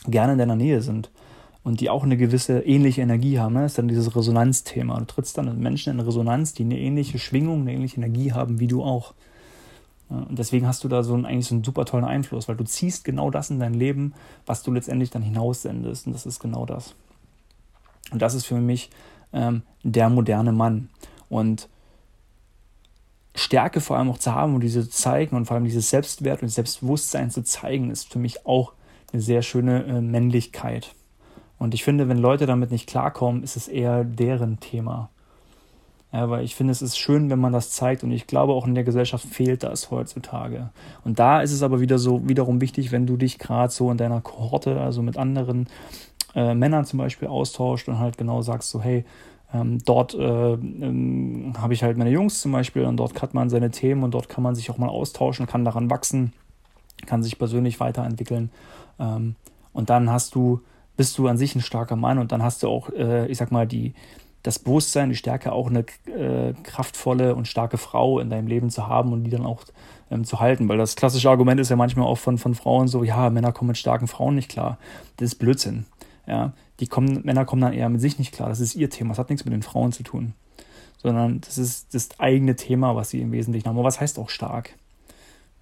gerne 0.07 0.33
in 0.33 0.39
deiner 0.39 0.57
Nähe 0.57 0.83
sind 0.83 1.11
und 1.63 1.81
die 1.81 1.91
auch 1.91 2.03
eine 2.03 2.17
gewisse 2.17 2.61
ähnliche 2.61 3.03
Energie 3.03 3.39
haben. 3.39 3.55
Ne? 3.55 3.63
Das 3.63 3.73
ist 3.73 3.79
dann 3.79 3.87
dieses 3.87 4.17
Resonanzthema. 4.17 4.99
Du 4.99 5.05
trittst 5.05 5.39
dann 5.39 5.47
mit 5.47 5.59
Menschen 5.59 5.93
in 5.93 6.01
Resonanz, 6.01 6.55
die 6.55 6.65
eine 6.65 6.79
ähnliche 6.79 7.21
Schwingung, 7.21 7.61
eine 7.61 7.75
ähnliche 7.75 7.99
Energie 7.99 8.33
haben 8.33 8.59
wie 8.59 8.67
du 8.67 8.83
auch. 8.83 9.15
Und 10.09 10.39
deswegen 10.39 10.67
hast 10.67 10.83
du 10.83 10.89
da 10.89 11.03
so 11.03 11.15
einen, 11.15 11.27
eigentlich 11.27 11.47
so 11.47 11.55
einen 11.55 11.65
super 11.65 11.85
tollen 11.85 12.05
Einfluss, 12.05 12.49
weil 12.49 12.57
du 12.57 12.65
ziehst 12.65 13.05
genau 13.05 13.31
das 13.31 13.51
in 13.51 13.61
dein 13.61 13.75
Leben, 13.75 14.15
was 14.47 14.63
du 14.63 14.73
letztendlich 14.73 15.11
dann 15.11 15.23
hinaussendest. 15.23 16.07
Und 16.07 16.15
das 16.15 16.25
ist 16.27 16.41
genau 16.41 16.65
das. 16.67 16.95
Und 18.11 18.23
das 18.23 18.35
ist 18.35 18.47
für 18.47 18.57
mich 18.57 18.91
ähm, 19.33 19.63
der 19.83 20.09
moderne 20.09 20.53
Mann. 20.53 20.89
Und 21.29 21.69
Stärke 23.35 23.81
vor 23.81 23.97
allem 23.97 24.11
auch 24.11 24.19
zu 24.19 24.35
haben 24.35 24.55
und 24.55 24.63
diese 24.63 24.83
zu 24.83 24.91
zeigen 24.91 25.37
und 25.37 25.47
vor 25.47 25.55
allem 25.55 25.65
dieses 25.65 25.91
Selbstwert 25.91 26.43
und 26.43 26.49
Selbstbewusstsein 26.49 27.31
zu 27.31 27.43
zeigen, 27.45 27.91
ist 27.91 28.11
für 28.13 28.19
mich 28.19 28.47
auch 28.47 28.73
eine 29.13 29.23
sehr 29.23 29.43
schöne 29.43 29.85
äh, 29.85 30.01
Männlichkeit. 30.01 30.95
Und 31.59 31.75
ich 31.75 31.85
finde, 31.85 32.09
wenn 32.09 32.19
Leute 32.19 32.47
damit 32.47 32.71
nicht 32.71 32.89
klarkommen, 32.89 33.43
ist 33.43 33.57
es 33.57 33.69
eher 33.69 34.05
deren 34.05 34.61
Thema. 34.61 35.11
Weil 36.11 36.43
ich 36.43 36.55
finde, 36.55 36.71
es 36.71 36.81
ist 36.81 36.97
schön, 36.97 37.29
wenn 37.29 37.39
man 37.39 37.53
das 37.53 37.71
zeigt 37.71 38.03
und 38.03 38.11
ich 38.13 38.27
glaube 38.27 38.55
auch 38.55 38.67
in 38.67 38.75
der 38.75 38.85
Gesellschaft 38.85 39.27
fehlt 39.27 39.63
das 39.63 39.91
heutzutage. 39.91 40.71
Und 41.05 41.19
da 41.19 41.43
ist 41.43 41.53
es 41.53 41.63
aber 41.63 41.81
wieder 41.81 41.99
so 41.99 42.27
wiederum 42.27 42.63
wichtig, 42.63 42.93
wenn 42.93 43.07
du 43.07 43.19
dich 43.19 43.39
gerade 43.39 43.71
so 43.71 43.91
in 43.91 43.99
deiner 43.99 44.23
Kohorte, 44.23 44.81
also 44.81 45.03
mit 45.03 45.19
anderen 45.19 45.69
äh, 46.35 46.55
Männern 46.55 46.85
zum 46.85 46.99
Beispiel 46.99 47.29
austauscht 47.29 47.89
und 47.89 47.99
halt 47.99 48.19
genau 48.19 48.43
sagst 48.43 48.71
so, 48.71 48.83
hey, 48.83 49.05
ähm, 49.55 49.79
dort 49.85 50.15
äh, 50.15 50.53
ähm, 50.53 51.55
habe 51.59 51.73
ich 51.73 51.83
halt 51.83 51.97
meine 51.97 52.11
Jungs 52.11 52.41
zum 52.41 52.53
Beispiel 52.53 52.85
und 52.85 52.99
dort 52.99 53.21
hat 53.23 53.33
man 53.35 53.49
seine 53.49 53.71
Themen 53.71 54.03
und 54.03 54.13
dort 54.13 54.29
kann 54.29 54.43
man 54.43 54.55
sich 54.55 54.71
auch 54.71 54.79
mal 54.79 54.89
austauschen, 54.89 55.47
kann 55.47 55.65
daran 55.65 55.91
wachsen, 55.91 56.33
kann 57.07 57.23
sich 57.23 57.39
persönlich 57.39 57.81
weiterentwickeln. 57.81 58.51
Ähm, 58.99 59.37
und 59.73 59.91
dann 59.91 60.11
hast 60.11 60.35
du, 60.35 60.61
bist 60.97 61.17
du 61.17 61.29
an 61.29 61.39
sich 61.39 61.55
ein 61.55 61.63
starker 61.63 61.97
Mann 61.97 62.19
und 62.19 62.33
dann 62.33 62.43
hast 62.43 62.63
du 62.63 62.69
auch, 62.69 62.91
äh, 62.91 63.27
ich 63.29 63.39
sag 63.39 63.51
mal, 63.51 63.67
die, 63.67 63.95
das 64.43 64.59
Bewusstsein, 64.59 65.09
die 65.09 65.17
Stärke, 65.17 65.53
auch 65.53 65.69
eine 65.69 65.85
äh, 66.07 66.53
kraftvolle 66.63 67.35
und 67.35 67.49
starke 67.49 67.79
Frau 67.79 68.19
in 68.19 68.29
deinem 68.29 68.47
Leben 68.47 68.71
zu 68.71 68.87
haben 68.87 69.13
und 69.13 69.25
die 69.25 69.31
dann 69.31 69.47
auch 69.47 69.63
ähm, 70.11 70.25
zu 70.25 70.41
halten. 70.41 70.69
Weil 70.69 70.79
das 70.79 70.95
klassische 70.95 71.31
Argument 71.31 71.61
ist 71.61 71.71
ja 71.71 71.77
manchmal 71.77 72.07
auch 72.07 72.19
von, 72.19 72.39
von 72.39 72.55
Frauen 72.55 72.87
so, 72.87 73.03
ja, 73.03 73.31
Männer 73.31 73.53
kommen 73.53 73.69
mit 73.69 73.79
starken 73.79 74.09
Frauen 74.09 74.35
nicht 74.35 74.51
klar. 74.51 74.79
Das 75.17 75.33
ist 75.33 75.35
Blödsinn. 75.37 75.87
Ja, 76.29 76.53
die 76.79 76.87
kommen, 76.87 77.23
Männer 77.25 77.47
kommen 77.47 77.63
dann 77.63 77.73
eher 77.73 77.89
mit 77.89 78.03
sich 78.03 78.19
nicht 78.19 78.33
klar. 78.33 78.51
Das 78.51 78.61
ist 78.61 78.75
ihr 78.75 78.91
Thema. 78.91 79.11
Das 79.11 79.19
hat 79.19 79.31
nichts 79.31 79.45
mit 79.47 79.55
den 79.55 79.63
Frauen 79.63 79.93
zu 79.93 80.03
tun. 80.03 80.35
Sondern 80.99 81.41
das 81.41 81.57
ist 81.57 81.95
das 81.95 82.21
eigene 82.21 82.55
Thema, 82.55 82.95
was 82.95 83.11
sie 83.11 83.21
im 83.21 83.33
Wesentlichen 83.33 83.67
haben. 83.67 83.77
Aber 83.77 83.87
was 83.87 84.01
heißt 84.01 84.19
auch 84.19 84.29
stark? 84.29 84.75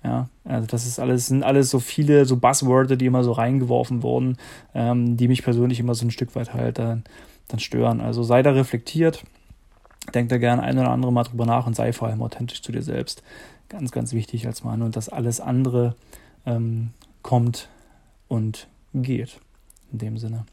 Ja, 0.03 0.29
also 0.45 0.67
das 0.67 0.87
ist 0.87 0.99
alles, 0.99 1.27
sind 1.27 1.43
alles 1.43 1.71
so 1.71 1.79
viele 1.79 2.27
so 2.27 2.37
Buzzwörter, 2.37 2.97
die 2.97 3.07
immer 3.07 3.25
so 3.25 3.33
reingeworfen 3.33 4.03
wurden, 4.03 4.39
ähm, 4.75 5.17
die 5.17 5.29
mich 5.29 5.43
persönlich 5.43 5.81
immer 5.81 5.95
so 5.95 6.07
ein 6.07 6.11
Stück 6.11 6.35
weit 6.35 6.53
halt 6.53 6.79
dann, 6.79 7.05
dann 7.49 7.61
stören. 7.61 8.01
Also 8.01 8.23
sei 8.23 8.43
da 8.43 8.51
reflektiert, 8.51 9.25
denk 10.15 10.29
da 10.29 10.39
gerne 10.39 10.63
ein 10.63 10.79
oder 10.79 10.91
andere 10.91 11.13
Mal 11.13 11.25
drüber 11.25 11.47
nach 11.47 11.67
und 11.67 11.75
sei 11.75 11.93
vor 11.93 12.09
allem 12.09 12.23
authentisch 12.23 12.63
zu 12.63 12.73
dir 12.73 12.83
selbst. 12.83 13.23
Ganz, 13.69 13.91
ganz 13.91 14.13
wichtig 14.13 14.47
als 14.47 14.65
Mann. 14.65 14.83
Und 14.83 14.97
dass 14.97 15.09
alles 15.09 15.41
andere 15.41 15.97
ähm, 16.45 16.91
kommt 17.23 17.69
und 18.29 18.69
geht. 18.95 19.41
In 19.93 19.99
dem 19.99 20.19
Sinne. 20.19 20.45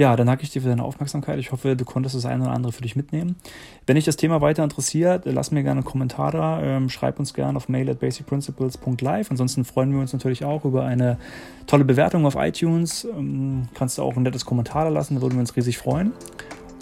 Ja, 0.00 0.16
dann 0.16 0.26
danke 0.26 0.44
ich 0.44 0.50
dir 0.50 0.62
für 0.62 0.68
deine 0.68 0.82
Aufmerksamkeit. 0.82 1.38
Ich 1.38 1.52
hoffe, 1.52 1.76
du 1.76 1.84
konntest 1.84 2.14
das 2.14 2.24
eine 2.24 2.44
oder 2.44 2.52
andere 2.52 2.72
für 2.72 2.80
dich 2.80 2.96
mitnehmen. 2.96 3.36
Wenn 3.84 3.96
dich 3.96 4.06
das 4.06 4.16
Thema 4.16 4.40
weiter 4.40 4.64
interessiert, 4.64 5.24
lass 5.26 5.50
mir 5.50 5.62
gerne 5.62 5.80
einen 5.80 5.84
Kommentar 5.84 6.32
da. 6.32 6.62
Ähm, 6.62 6.88
schreib 6.88 7.18
uns 7.18 7.34
gerne 7.34 7.58
auf 7.58 7.68
mail 7.68 7.90
at 7.90 8.00
basicprinciples.live. 8.00 9.30
Ansonsten 9.30 9.66
freuen 9.66 9.92
wir 9.92 10.00
uns 10.00 10.14
natürlich 10.14 10.42
auch 10.42 10.64
über 10.64 10.84
eine 10.84 11.18
tolle 11.66 11.84
Bewertung 11.84 12.24
auf 12.24 12.34
iTunes. 12.36 13.04
Ähm, 13.04 13.68
kannst 13.74 13.98
du 13.98 14.02
auch 14.02 14.16
ein 14.16 14.22
nettes 14.22 14.46
Kommentar 14.46 14.84
da 14.84 14.90
lassen, 14.90 15.16
da 15.16 15.20
würden 15.20 15.34
wir 15.34 15.40
uns 15.40 15.54
riesig 15.54 15.76
freuen. 15.76 16.12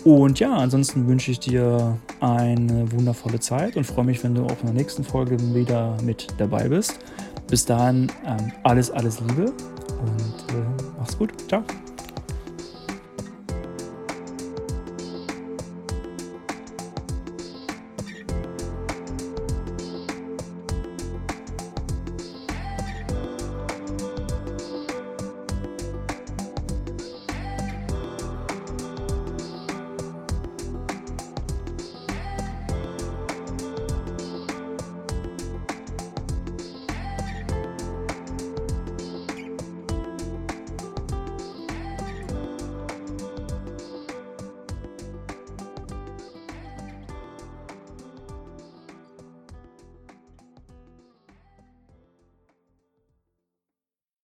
Und 0.05 0.39
ja, 0.39 0.55
ansonsten 0.55 1.09
wünsche 1.09 1.33
ich 1.33 1.41
dir 1.41 1.99
eine 2.21 2.93
wundervolle 2.93 3.41
Zeit 3.41 3.77
und 3.77 3.83
freue 3.83 4.05
mich, 4.05 4.23
wenn 4.23 4.37
du 4.37 4.45
auch 4.45 4.61
in 4.61 4.67
der 4.67 4.75
nächsten 4.75 5.03
Folge 5.03 5.37
wieder 5.57 5.97
mit 6.05 6.29
dabei 6.39 6.69
bist. 6.69 7.01
Bis 7.51 7.65
dahin, 7.65 8.13
ähm, 8.25 8.53
alles, 8.63 8.93
alles 8.93 9.19
Liebe 9.19 9.47
und 9.47 10.55
äh, 10.55 10.85
mach's 10.97 11.19
gut. 11.19 11.33
Ciao. 11.49 11.65